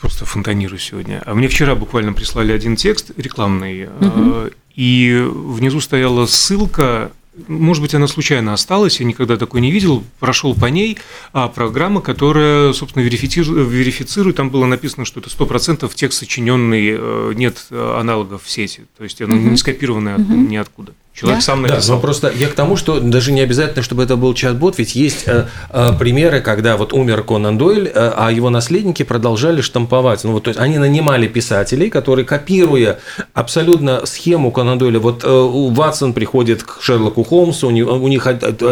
просто 0.00 0.24
фонтанирую 0.24 0.78
сегодня. 0.78 1.22
А 1.24 1.34
мне 1.34 1.48
вчера 1.48 1.74
буквально 1.74 2.12
прислали 2.12 2.52
один 2.52 2.76
текст 2.76 3.12
рекламный, 3.16 3.86
угу. 3.86 4.50
и 4.74 5.24
внизу 5.26 5.80
стояла 5.80 6.26
ссылка 6.26 7.12
может 7.48 7.82
быть, 7.82 7.94
она 7.94 8.06
случайно 8.08 8.52
осталась, 8.52 9.00
я 9.00 9.06
никогда 9.06 9.38
такой 9.38 9.62
не 9.62 9.70
видел, 9.70 10.04
прошел 10.20 10.54
по 10.54 10.66
ней, 10.66 10.98
а 11.32 11.48
программа, 11.48 12.02
которая, 12.02 12.74
собственно, 12.74 13.02
верифицирует, 13.02 13.70
верифицирует 13.70 14.36
там 14.36 14.50
было 14.50 14.66
написано, 14.66 15.06
что 15.06 15.20
это 15.20 15.30
100% 15.30 15.90
текст 15.94 16.18
сочиненный, 16.18 16.94
э, 16.94 17.32
нет 17.34 17.66
аналогов 17.70 18.42
в 18.44 18.50
сети, 18.50 18.82
то 18.98 19.04
есть 19.04 19.22
оно 19.22 19.36
угу. 19.36 19.48
не 19.48 19.56
скопированное 19.56 20.16
угу. 20.16 20.34
ниоткуда. 20.34 20.92
Человек 21.14 21.40
да? 21.40 21.44
сам 21.44 21.62
написал. 21.62 21.80
Да, 21.80 21.94
но 21.94 22.00
просто 22.00 22.32
я 22.34 22.48
к 22.48 22.54
тому, 22.54 22.76
что 22.76 22.98
даже 22.98 23.32
не 23.32 23.42
обязательно, 23.42 23.82
чтобы 23.82 24.02
это 24.02 24.16
был 24.16 24.32
чат-бот, 24.32 24.78
ведь 24.78 24.94
есть 24.94 25.24
э, 25.26 25.46
э, 25.70 25.92
примеры, 25.98 26.40
когда 26.40 26.78
вот 26.78 26.94
умер 26.94 27.22
Конан 27.24 27.58
Дойль, 27.58 27.88
э, 27.88 28.12
а 28.16 28.32
его 28.32 28.48
наследники 28.48 29.02
продолжали 29.02 29.60
штамповать. 29.60 30.24
Ну 30.24 30.32
вот, 30.32 30.44
то 30.44 30.48
есть 30.48 30.58
они 30.58 30.78
нанимали 30.78 31.28
писателей, 31.28 31.90
которые, 31.90 32.24
копируя 32.24 32.98
абсолютно 33.34 34.06
схему 34.06 34.50
Конан 34.50 34.78
Дойля, 34.78 35.00
вот 35.00 35.22
э, 35.22 35.28
Ватсон 35.28 36.14
приходит 36.14 36.62
к 36.62 36.80
Шерлоку 36.80 37.24
Холмсу, 37.24 37.68
у 37.68 37.70
них, 37.70 37.86
у 37.86 38.08
них 38.08 38.26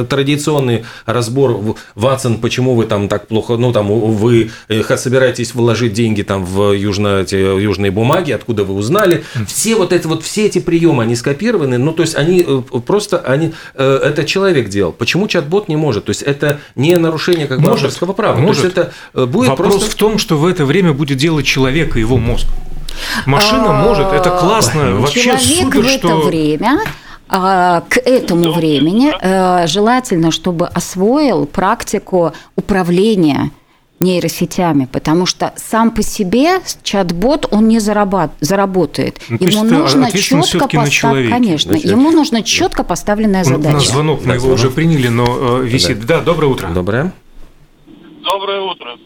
традиционный 0.09 0.85
разбор, 1.05 1.77
Ватсон, 1.95 2.39
почему 2.39 2.75
вы 2.75 2.87
там 2.87 3.09
так 3.09 3.27
плохо, 3.27 3.59
ну 3.59 3.71
там 3.73 3.89
вы 3.89 4.51
э, 4.69 4.97
собираетесь 4.97 5.55
вложить 5.55 5.93
деньги 5.93 6.23
там 6.23 6.47
в 6.47 6.73
южно, 6.73 7.21
эти, 7.21 7.35
южные 7.35 7.91
бумаги, 7.91 8.33
откуда 8.33 8.65
вы 8.65 8.75
узнали. 8.75 9.25
Все 9.47 9.77
вот 9.77 9.93
это 9.93 10.09
вот, 10.09 10.25
все 10.25 10.47
эти 10.47 10.59
приемы, 10.59 11.03
они 11.03 11.17
скопированы, 11.17 11.77
ну 11.77 11.93
то 11.93 12.01
есть 12.01 12.15
они 12.15 12.30
они 12.31 12.45
э, 12.47 12.81
просто, 12.81 13.19
они, 13.19 13.53
э, 13.75 14.01
это 14.05 14.25
человек 14.25 14.69
делал. 14.69 14.93
Почему 14.93 15.29
чат-бот 15.29 15.69
не 15.69 15.77
может? 15.77 16.07
То 16.07 16.11
есть 16.11 16.23
это 16.23 16.61
не 16.75 16.97
нарушение 16.97 17.47
как 17.47 17.61
бы 17.61 17.71
авторского 17.71 18.13
права. 18.13 18.37
Может. 18.39 18.63
То 18.63 18.67
есть 18.67 18.79
это 18.79 18.93
э, 19.15 19.27
будет 19.27 19.51
Вопрос 19.51 19.75
просто... 19.75 19.91
в 19.91 19.95
том, 19.95 20.19
что 20.19 20.37
в 20.37 20.47
это 20.47 20.65
время 20.65 20.93
будет 20.93 21.19
делать 21.19 21.47
человек 21.47 21.97
и 21.97 22.01
его 22.01 22.17
мозг. 22.17 22.47
Машина 23.27 23.71
а, 23.71 23.85
может, 23.85 24.13
это 24.13 24.31
классно, 24.31 24.97
вообще 24.97 25.23
человек 25.23 25.43
супер, 25.43 25.81
в 25.81 25.87
это 25.87 26.09
что... 26.09 26.21
время 26.23 26.81
а, 27.29 27.83
к 27.89 27.99
этому 27.99 28.53
времени 28.53 29.13
желательно, 29.67 30.31
чтобы 30.31 30.67
освоил 30.67 31.47
практику 31.47 32.33
управления 32.57 33.51
нейросетями, 34.01 34.89
потому 34.91 35.27
что 35.27 35.53
сам 35.57 35.91
по 35.91 36.03
себе 36.03 36.61
чат-бот 36.83 37.47
он 37.51 37.69
не 37.69 37.79
зарабат, 37.79 38.33
заработает. 38.41 39.21
Ну, 39.29 39.37
ему 39.39 39.65
нужно 39.65 40.11
четко 40.11 40.67
поставить, 40.69 41.31
конечно, 41.31 41.73
Значит, 41.73 41.91
ему 41.91 42.11
нужно 42.11 42.43
четко 42.43 42.83
поставленная 42.83 43.45
задача. 43.45 43.71
У 43.71 43.75
нас 43.75 43.89
звонок, 43.89 44.21
мы 44.21 44.27
да, 44.29 44.35
его 44.35 44.41
звонок. 44.41 44.59
уже 44.59 44.71
приняли, 44.71 45.09
но 45.09 45.61
э, 45.61 45.67
висит. 45.67 46.01
Да. 46.07 46.19
да, 46.19 46.25
доброе 46.25 46.47
утро. 46.47 46.69
Доброе. 46.69 47.13
Доброе 48.25 48.61
утро. 48.63 48.97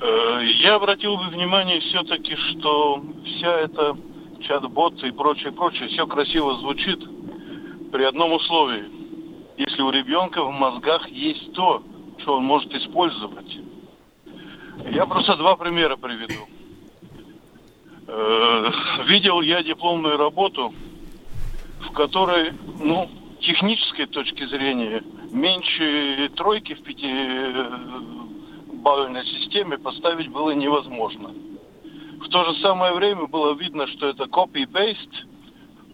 Э, 0.00 0.40
я 0.62 0.76
обратил 0.76 1.16
бы 1.18 1.28
внимание 1.28 1.80
все-таки, 1.80 2.34
что 2.34 3.04
вся 3.24 3.60
эта 3.60 3.94
чат-бот 4.40 5.04
и 5.04 5.10
прочее, 5.10 5.52
прочее, 5.52 5.88
все 5.88 6.06
красиво 6.06 6.58
звучит 6.60 6.98
при 7.92 8.04
одном 8.04 8.32
условии. 8.32 8.84
Если 9.58 9.82
у 9.82 9.90
ребенка 9.90 10.42
в 10.42 10.50
мозгах 10.50 11.06
есть 11.08 11.52
то, 11.52 11.82
что 12.18 12.38
он 12.38 12.44
может 12.44 12.72
использовать. 12.74 13.65
Я 14.84 15.06
просто 15.06 15.36
два 15.36 15.56
примера 15.56 15.96
приведу. 15.96 16.46
Э, 18.08 18.70
видел 19.06 19.40
я 19.40 19.62
дипломную 19.62 20.16
работу, 20.16 20.72
в 21.80 21.92
которой, 21.92 22.52
ну, 22.80 23.10
технической 23.40 24.06
точки 24.06 24.46
зрения, 24.46 25.02
меньше 25.30 26.30
тройки 26.36 26.74
в 26.74 26.82
пяти 26.82 27.08
э, 27.08 27.70
системе 29.24 29.78
поставить 29.78 30.28
было 30.28 30.52
невозможно. 30.52 31.30
В 32.20 32.28
то 32.28 32.44
же 32.44 32.60
самое 32.60 32.94
время 32.94 33.26
было 33.26 33.54
видно, 33.54 33.86
что 33.88 34.08
это 34.08 34.24
copy-paste, 34.24 35.26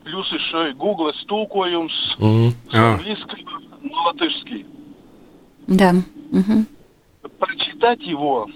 плюс 0.05 0.31
еще 0.33 0.71
и 0.71 0.75
Google 0.75 1.13
стулкоюмс, 1.23 1.93
mm-hmm. 2.19 2.53
с 2.71 2.75
английского 2.75 3.39
на 3.83 4.03
латышский. 4.03 4.67
Да. 5.67 5.95
Угу. 6.33 7.31
Прочитать 7.39 8.03
его 8.03 8.49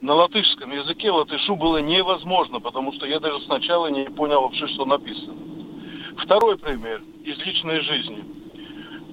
на 0.00 0.14
латышском 0.14 0.70
языке 0.72 1.10
латышу 1.10 1.56
было 1.56 1.78
невозможно, 1.78 2.60
потому 2.60 2.92
что 2.92 3.06
я 3.06 3.18
даже 3.18 3.40
сначала 3.44 3.86
не 3.88 4.04
понял 4.04 4.42
вообще, 4.42 4.66
что 4.68 4.84
написано. 4.84 5.34
Второй 6.18 6.58
пример 6.58 7.02
из 7.24 7.38
личной 7.38 7.80
жизни. 7.80 8.24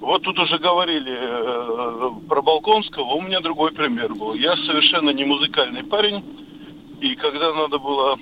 Вот 0.00 0.22
тут 0.22 0.38
уже 0.38 0.58
говорили 0.58 1.16
э, 1.16 2.10
про 2.28 2.42
Балконского, 2.42 3.14
у 3.14 3.22
меня 3.22 3.40
другой 3.40 3.72
пример 3.72 4.14
был. 4.14 4.34
Я 4.34 4.56
совершенно 4.56 5.10
не 5.10 5.24
музыкальный 5.24 5.84
парень, 5.84 6.22
и 7.00 7.14
когда 7.16 7.54
надо 7.54 7.78
было 7.78 8.18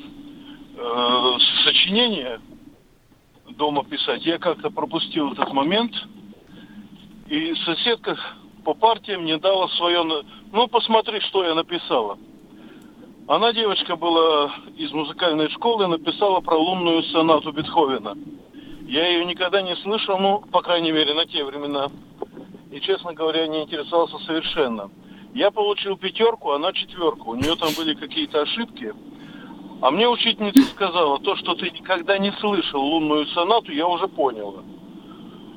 э, 0.77 1.33
сочинение 1.65 2.41
дома 3.57 3.85
писать. 3.85 4.25
Я 4.25 4.39
как-то 4.39 4.71
пропустил 4.71 5.33
этот 5.33 5.53
момент, 5.53 5.93
и 7.29 7.55
соседка 7.65 8.17
по 8.65 8.75
партии 8.75 9.17
мне 9.17 9.39
дала 9.39 9.69
свое... 9.71 10.25
Ну, 10.53 10.69
посмотри, 10.69 11.21
что 11.21 11.45
я 11.45 11.55
написала. 11.55 12.19
Она, 13.29 13.53
девочка, 13.53 13.95
была 13.95 14.53
из 14.77 14.91
музыкальной 14.91 15.49
школы, 15.51 15.87
написала 15.87 16.41
про 16.41 16.57
лунную 16.57 17.05
сонату 17.05 17.53
Бетховена. 17.53 18.15
Я 18.83 19.09
ее 19.09 19.25
никогда 19.25 19.63
не 19.63 19.77
слышал, 19.77 20.19
ну, 20.19 20.41
по 20.51 20.61
крайней 20.61 20.91
мере, 20.91 21.15
на 21.15 21.25
те 21.27 21.45
времена. 21.45 21.89
И, 22.73 22.81
честно 22.81 23.15
говоря, 23.15 23.47
не 23.47 23.63
интересовался 23.63 24.19
совершенно. 24.27 24.91
Я 25.35 25.53
получил 25.53 25.97
пятерку, 25.97 26.51
она 26.51 26.73
четверку. 26.73 27.31
У 27.31 27.35
нее 27.37 27.55
там 27.55 27.71
были 27.77 27.95
какие-то 27.95 28.43
ошибки. 28.43 28.93
А 29.81 29.91
мне 29.91 30.09
учительница 30.09 30.63
сказала, 30.71 31.21
то, 31.21 31.37
что 31.37 31.55
ты 31.55 31.71
никогда 31.71 32.19
не 32.19 32.33
слышал 32.33 32.83
лунную 32.83 33.27
сонату, 33.27 33.73
я 33.73 33.87
уже 33.87 34.09
поняла. 34.09 34.63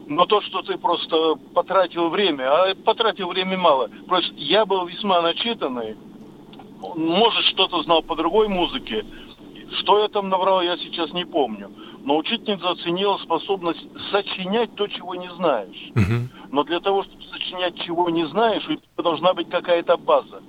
Но 0.08 0.26
то, 0.28 0.40
что 0.42 0.62
ты 0.62 0.78
просто 0.78 1.36
потратил 1.56 2.10
время, 2.10 2.44
а 2.48 2.76
потратил 2.76 3.30
время 3.30 3.58
мало. 3.58 3.90
Просто 4.08 4.34
я 4.36 4.66
был 4.66 4.86
весьма 4.86 5.22
начитанный, 5.22 5.96
может, 6.96 7.46
что-то 7.46 7.82
знал 7.84 8.04
по 8.04 8.16
другой 8.16 8.48
музыке. 8.48 9.06
Что 9.80 10.00
я 10.00 10.08
там 10.08 10.30
набрал, 10.30 10.62
я 10.62 10.78
сейчас 10.78 11.12
не 11.14 11.26
помню. 11.26 11.72
Но 12.04 12.18
учительница 12.18 12.70
оценила 12.70 13.18
способность 13.18 13.82
сочинять 14.12 14.76
то, 14.76 14.88
чего 14.88 15.16
не 15.16 15.30
знаешь. 15.34 15.92
Угу. 15.96 16.52
Но 16.52 16.64
для 16.64 16.80
того, 16.80 17.04
чтобы 17.04 17.24
сочинять, 17.24 17.80
чего 17.82 18.10
не 18.10 18.28
знаешь, 18.28 18.64
у 18.68 18.76
тебя 18.76 19.04
должна 19.04 19.34
быть 19.34 19.50
какая-то 19.50 19.98
база. 19.98 20.42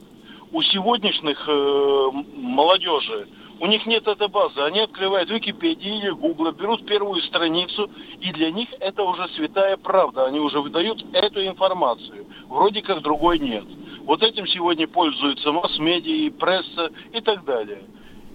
У 0.52 0.62
сегодняшних 0.62 1.42
э, 1.48 2.10
молодежи 2.36 3.26
у 3.58 3.66
них 3.66 3.86
нет 3.86 4.06
этой 4.06 4.28
базы. 4.28 4.60
Они 4.60 4.80
открывают 4.80 5.30
Википедию 5.30 5.98
или 5.98 6.10
Гугла, 6.10 6.52
берут 6.52 6.86
первую 6.86 7.22
страницу, 7.22 7.90
и 8.20 8.30
для 8.32 8.50
них 8.50 8.68
это 8.80 9.02
уже 9.02 9.28
святая 9.28 9.76
правда. 9.76 10.26
Они 10.26 10.38
уже 10.40 10.60
выдают 10.60 11.04
эту 11.12 11.44
информацию. 11.46 12.26
Вроде 12.48 12.82
как 12.82 13.02
другой 13.02 13.38
нет. 13.38 13.64
Вот 14.06 14.22
этим 14.22 14.46
сегодня 14.46 14.86
пользуются 14.86 15.50
масс-медиа, 15.50 16.30
пресса 16.30 16.92
и 17.12 17.20
так 17.20 17.44
далее. 17.44 17.82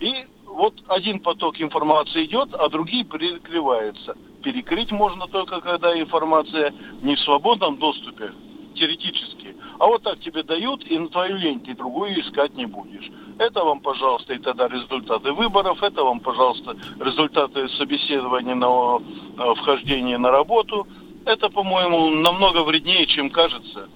И 0.01 0.25
вот 0.45 0.73
один 0.89 1.19
поток 1.21 1.61
информации 1.61 2.25
идет, 2.25 2.53
а 2.53 2.67
другие 2.67 3.05
перекрываются. 3.05 4.17
Перекрыть 4.43 4.91
можно 4.91 5.27
только, 5.27 5.61
когда 5.61 5.97
информация 5.97 6.73
не 7.01 7.15
в 7.15 7.19
свободном 7.21 7.77
доступе, 7.77 8.33
теоретически. 8.75 9.55
А 9.79 9.87
вот 9.87 10.03
так 10.03 10.19
тебе 10.19 10.43
дают, 10.43 10.85
и 10.85 10.97
на 10.97 11.07
твою 11.07 11.37
лень 11.37 11.61
ты 11.61 11.73
другую 11.73 12.19
искать 12.19 12.53
не 12.55 12.65
будешь. 12.65 13.09
Это 13.39 13.63
вам, 13.63 13.79
пожалуйста, 13.79 14.33
и 14.33 14.39
тогда 14.39 14.67
результаты 14.67 15.31
выборов, 15.31 15.81
это 15.81 16.03
вам, 16.03 16.19
пожалуйста, 16.19 16.75
результаты 16.99 17.69
собеседования 17.69 18.55
на 18.55 18.97
э, 18.97 19.53
вхождение 19.55 20.17
на 20.17 20.31
работу. 20.31 20.85
Это, 21.25 21.49
по-моему, 21.49 22.09
намного 22.09 22.63
вреднее, 22.63 23.05
чем 23.05 23.29
кажется. 23.29 23.87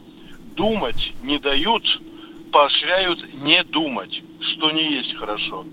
Думать 0.55 1.13
не 1.23 1.39
дают, 1.39 1.83
поощряют 2.51 3.19
не 3.43 3.63
думать, 3.65 4.21
что 4.39 4.71
не 4.71 4.97
есть 4.97 5.15
хорошо. 5.17 5.65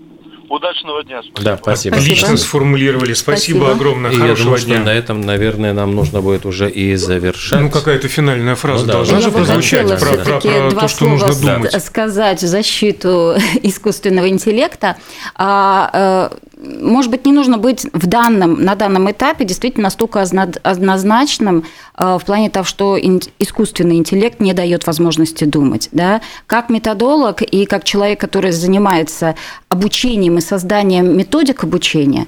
Удачного 0.49 1.03
дня. 1.03 1.21
Спасибо. 1.23 1.41
Да, 1.41 1.57
спасибо. 1.57 1.95
Отлично 1.95 2.37
сформулировали. 2.37 3.13
Спасибо, 3.13 3.59
спасибо. 3.59 3.71
огромное. 3.71 4.11
И 4.11 4.15
Хорошего 4.15 4.29
я 4.37 4.43
думаю, 4.43 4.65
дня. 4.65 4.75
Что 4.75 4.85
на 4.85 4.89
этом, 4.93 5.21
наверное, 5.21 5.73
нам 5.73 5.95
нужно 5.95 6.21
будет 6.21 6.45
уже 6.45 6.69
и 6.69 6.95
завершать. 6.95 7.61
Ну, 7.61 7.69
какая-то 7.69 8.07
финальная 8.09 8.55
фраза 8.55 8.81
ну, 8.81 8.87
да. 8.87 8.93
должна 8.93 9.17
я 9.17 9.21
же 9.23 9.31
прозвучать 9.31 9.87
про, 9.87 9.97
про, 9.97 10.39
про, 10.39 10.69
про 10.69 10.79
то, 10.81 10.87
что 10.87 11.05
нужно 11.05 11.33
думать. 11.33 11.83
Сказать 11.83 12.43
в 12.43 12.47
защиту 12.47 13.35
искусственного 13.63 14.27
интеллекта. 14.27 14.97
А, 15.35 16.29
э, 16.31 16.35
может 16.63 17.11
быть, 17.11 17.25
не 17.25 17.33
нужно 17.33 17.57
быть 17.57 17.85
в 17.91 18.07
данном, 18.07 18.63
на 18.63 18.75
данном 18.75 19.11
этапе 19.11 19.43
действительно 19.45 19.85
настолько 19.85 20.21
однозначным 20.21 21.65
э, 21.97 22.17
в 22.19 22.25
плане 22.25 22.49
того, 22.49 22.63
что 22.63 22.97
искусственный 22.97 23.97
интеллект 23.97 24.39
не 24.39 24.53
дает 24.53 24.87
возможности 24.87 25.43
думать. 25.43 25.89
Да? 25.91 26.21
Как 26.47 26.69
методолог 26.69 27.41
и 27.41 27.65
как 27.65 27.83
человек, 27.83 28.19
который 28.19 28.51
занимается 28.51 29.35
обучением 29.67 30.37
и 30.37 30.41
созданием 30.41 31.17
методик 31.17 31.63
обучения, 31.63 32.27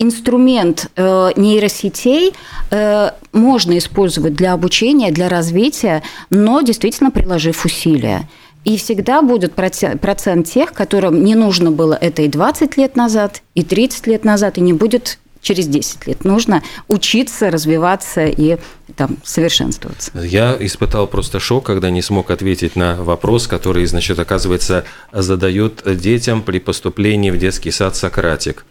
инструмент 0.00 0.90
э, 0.96 1.30
нейросетей 1.36 2.34
э, 2.70 3.10
можно 3.32 3.78
использовать 3.78 4.34
для 4.34 4.54
обучения, 4.54 5.12
для 5.12 5.28
развития, 5.28 6.02
но 6.30 6.62
действительно 6.62 7.10
приложив 7.10 7.64
усилия. 7.64 8.28
И 8.68 8.76
всегда 8.76 9.22
будет 9.22 9.54
процент 9.54 10.46
тех, 10.46 10.74
которым 10.74 11.24
не 11.24 11.34
нужно 11.34 11.70
было 11.70 11.94
это 11.94 12.20
и 12.20 12.28
20 12.28 12.76
лет 12.76 12.96
назад, 12.96 13.40
и 13.54 13.64
30 13.64 14.06
лет 14.08 14.24
назад, 14.26 14.58
и 14.58 14.60
не 14.60 14.74
будет 14.74 15.18
через 15.40 15.66
10 15.66 16.06
лет. 16.06 16.24
Нужно 16.24 16.62
учиться, 16.86 17.50
развиваться 17.50 18.26
и 18.26 18.58
там, 18.94 19.16
совершенствоваться. 19.24 20.10
Я 20.14 20.54
испытал 20.60 21.06
просто 21.06 21.40
шок, 21.40 21.64
когда 21.64 21.88
не 21.88 22.02
смог 22.02 22.30
ответить 22.30 22.76
на 22.76 23.02
вопрос, 23.02 23.46
который, 23.46 23.86
значит, 23.86 24.18
оказывается, 24.18 24.84
задают 25.12 25.82
детям 25.86 26.42
при 26.42 26.58
поступлении 26.58 27.30
в 27.30 27.38
детский 27.38 27.70
сад 27.70 27.96
Сократик. 27.96 28.66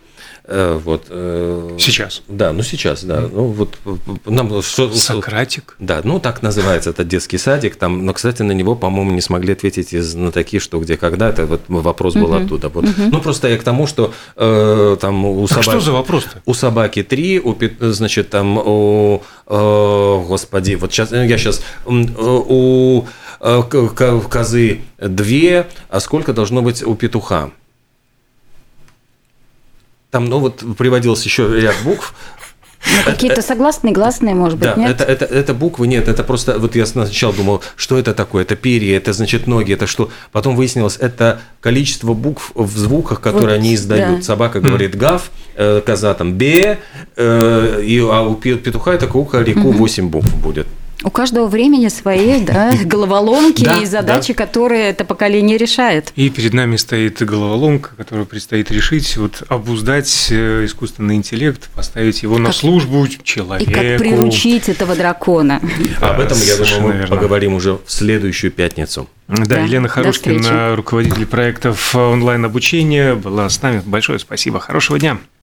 Э, 0.49 0.79
вот. 0.81 1.07
Э, 1.09 1.75
сейчас. 1.77 2.23
Да, 2.29 2.53
ну 2.53 2.63
сейчас, 2.63 3.03
да. 3.03 3.17
Mm. 3.17 3.31
Ну 3.33 3.43
вот 3.47 3.77
нам 4.25 4.61
что, 4.61 4.89
Сократик. 4.93 5.75
Да, 5.77 5.99
ну 6.05 6.21
так 6.21 6.41
называется 6.41 6.91
этот 6.91 7.07
детский 7.09 7.37
садик. 7.37 7.75
Там, 7.75 8.05
но, 8.05 8.13
кстати, 8.13 8.43
на 8.43 8.53
него, 8.53 8.75
по-моему, 8.75 9.11
не 9.11 9.19
смогли 9.19 9.53
ответить 9.53 9.93
из 9.93 10.15
на 10.15 10.31
такие, 10.31 10.61
что 10.61 10.79
где 10.79 10.95
когда. 10.95 11.29
Это 11.29 11.45
вот 11.45 11.61
вопрос 11.67 12.13
был 12.13 12.33
mm-hmm. 12.33 12.45
оттуда. 12.45 12.69
Вот. 12.69 12.85
Mm-hmm. 12.85 13.09
Ну 13.11 13.19
просто 13.19 13.49
я 13.49 13.57
к 13.57 13.63
тому, 13.63 13.87
что 13.87 14.13
э, 14.37 14.97
там 15.01 15.25
у 15.25 15.47
собаки. 15.47 15.69
Что 15.69 15.79
за 15.81 15.91
вопрос-то? 15.91 16.41
У 16.45 16.53
собаки 16.53 17.03
три, 17.03 17.41
у 17.41 17.55
значит 17.81 18.29
там 18.29 18.57
у 18.57 19.23
э, 19.47 20.23
господи, 20.27 20.75
вот 20.75 20.93
сейчас 20.93 21.11
я 21.11 21.37
сейчас 21.37 21.61
у 21.79 23.03
козы 24.29 24.79
две, 24.97 25.67
а 25.89 25.99
сколько 25.99 26.31
должно 26.31 26.61
быть 26.61 26.83
у 26.83 26.95
петуха? 26.95 27.51
Там, 30.11 30.25
ну 30.25 30.39
вот 30.39 30.63
приводился 30.77 31.25
еще 31.25 31.59
ряд 31.59 31.75
букв, 31.83 32.13
ну, 32.85 33.03
какие-то 33.03 33.41
согласные, 33.41 33.93
гласные, 33.93 34.35
может 34.35 34.57
быть, 34.57 34.69
да, 34.69 34.75
нет? 34.75 34.91
Это, 34.91 35.03
это, 35.03 35.25
это 35.25 35.53
буквы 35.53 35.87
нет, 35.87 36.07
это 36.07 36.23
просто, 36.23 36.59
вот 36.59 36.75
я 36.75 36.85
сначала 36.85 37.33
думал, 37.33 37.61
что 37.75 37.97
это 37.97 38.13
такое, 38.13 38.43
это 38.43 38.55
перья, 38.55 38.97
это 38.97 39.13
значит 39.13 39.47
ноги, 39.47 39.73
это 39.73 39.87
что? 39.87 40.09
Потом 40.31 40.55
выяснилось, 40.55 40.97
это 40.97 41.41
количество 41.59 42.13
букв 42.13 42.51
в 42.53 42.77
звуках, 42.77 43.19
которые 43.19 43.57
вот, 43.57 43.63
они 43.63 43.75
издают. 43.75 44.19
Да. 44.19 44.23
Собака 44.23 44.59
говорит 44.61 44.95
гав, 44.95 45.31
э, 45.55 45.81
коза 45.85 46.13
там 46.13 46.33
бе, 46.33 46.79
э, 47.15 47.81
и, 47.83 47.99
а 47.99 48.21
у 48.21 48.35
петуха 48.35 48.93
это 48.93 49.07
кукареку 49.07 49.71
8 49.71 50.09
букв 50.09 50.33
будет. 50.35 50.67
У 51.03 51.11
каждого 51.11 51.47
времени 51.47 51.89
свои 51.89 52.43
да, 52.43 52.71
головоломки 52.85 53.63
да, 53.63 53.77
и 53.77 53.85
задачи, 53.85 54.33
да. 54.33 54.45
которые 54.45 54.89
это 54.89 55.05
поколение 55.05 55.57
решает. 55.57 56.11
И 56.15 56.29
перед 56.29 56.53
нами 56.53 56.75
стоит 56.75 57.21
головоломка, 57.21 57.91
которую 57.95 58.25
предстоит 58.25 58.71
решить, 58.71 59.15
вот 59.17 59.43
обуздать 59.47 60.27
э, 60.31 60.65
искусственный 60.65 61.15
интеллект, 61.15 61.69
поставить 61.75 62.23
его 62.23 62.37
на 62.39 62.51
службу 62.51 63.07
человеку. 63.23 63.69
И 63.69 63.73
как 63.73 63.99
приручить 63.99 64.69
этого 64.69 64.95
дракона. 64.95 65.61
Об 66.01 66.19
этом, 66.19 66.37
я 66.39 66.57
думаю, 66.57 66.81
мы 66.81 66.93
верно. 66.93 67.15
поговорим 67.15 67.53
уже 67.53 67.73
в 67.73 67.91
следующую 67.91 68.51
пятницу. 68.51 69.07
Да, 69.27 69.43
да 69.43 69.59
Елена 69.59 69.87
Харушкина, 69.87 70.75
руководитель 70.75 71.25
проектов 71.25 71.95
онлайн-обучения, 71.95 73.15
была 73.15 73.49
с 73.49 73.61
нами. 73.61 73.83
Большое 73.85 74.19
спасибо. 74.19 74.59
Хорошего 74.59 74.99
дня. 74.99 75.17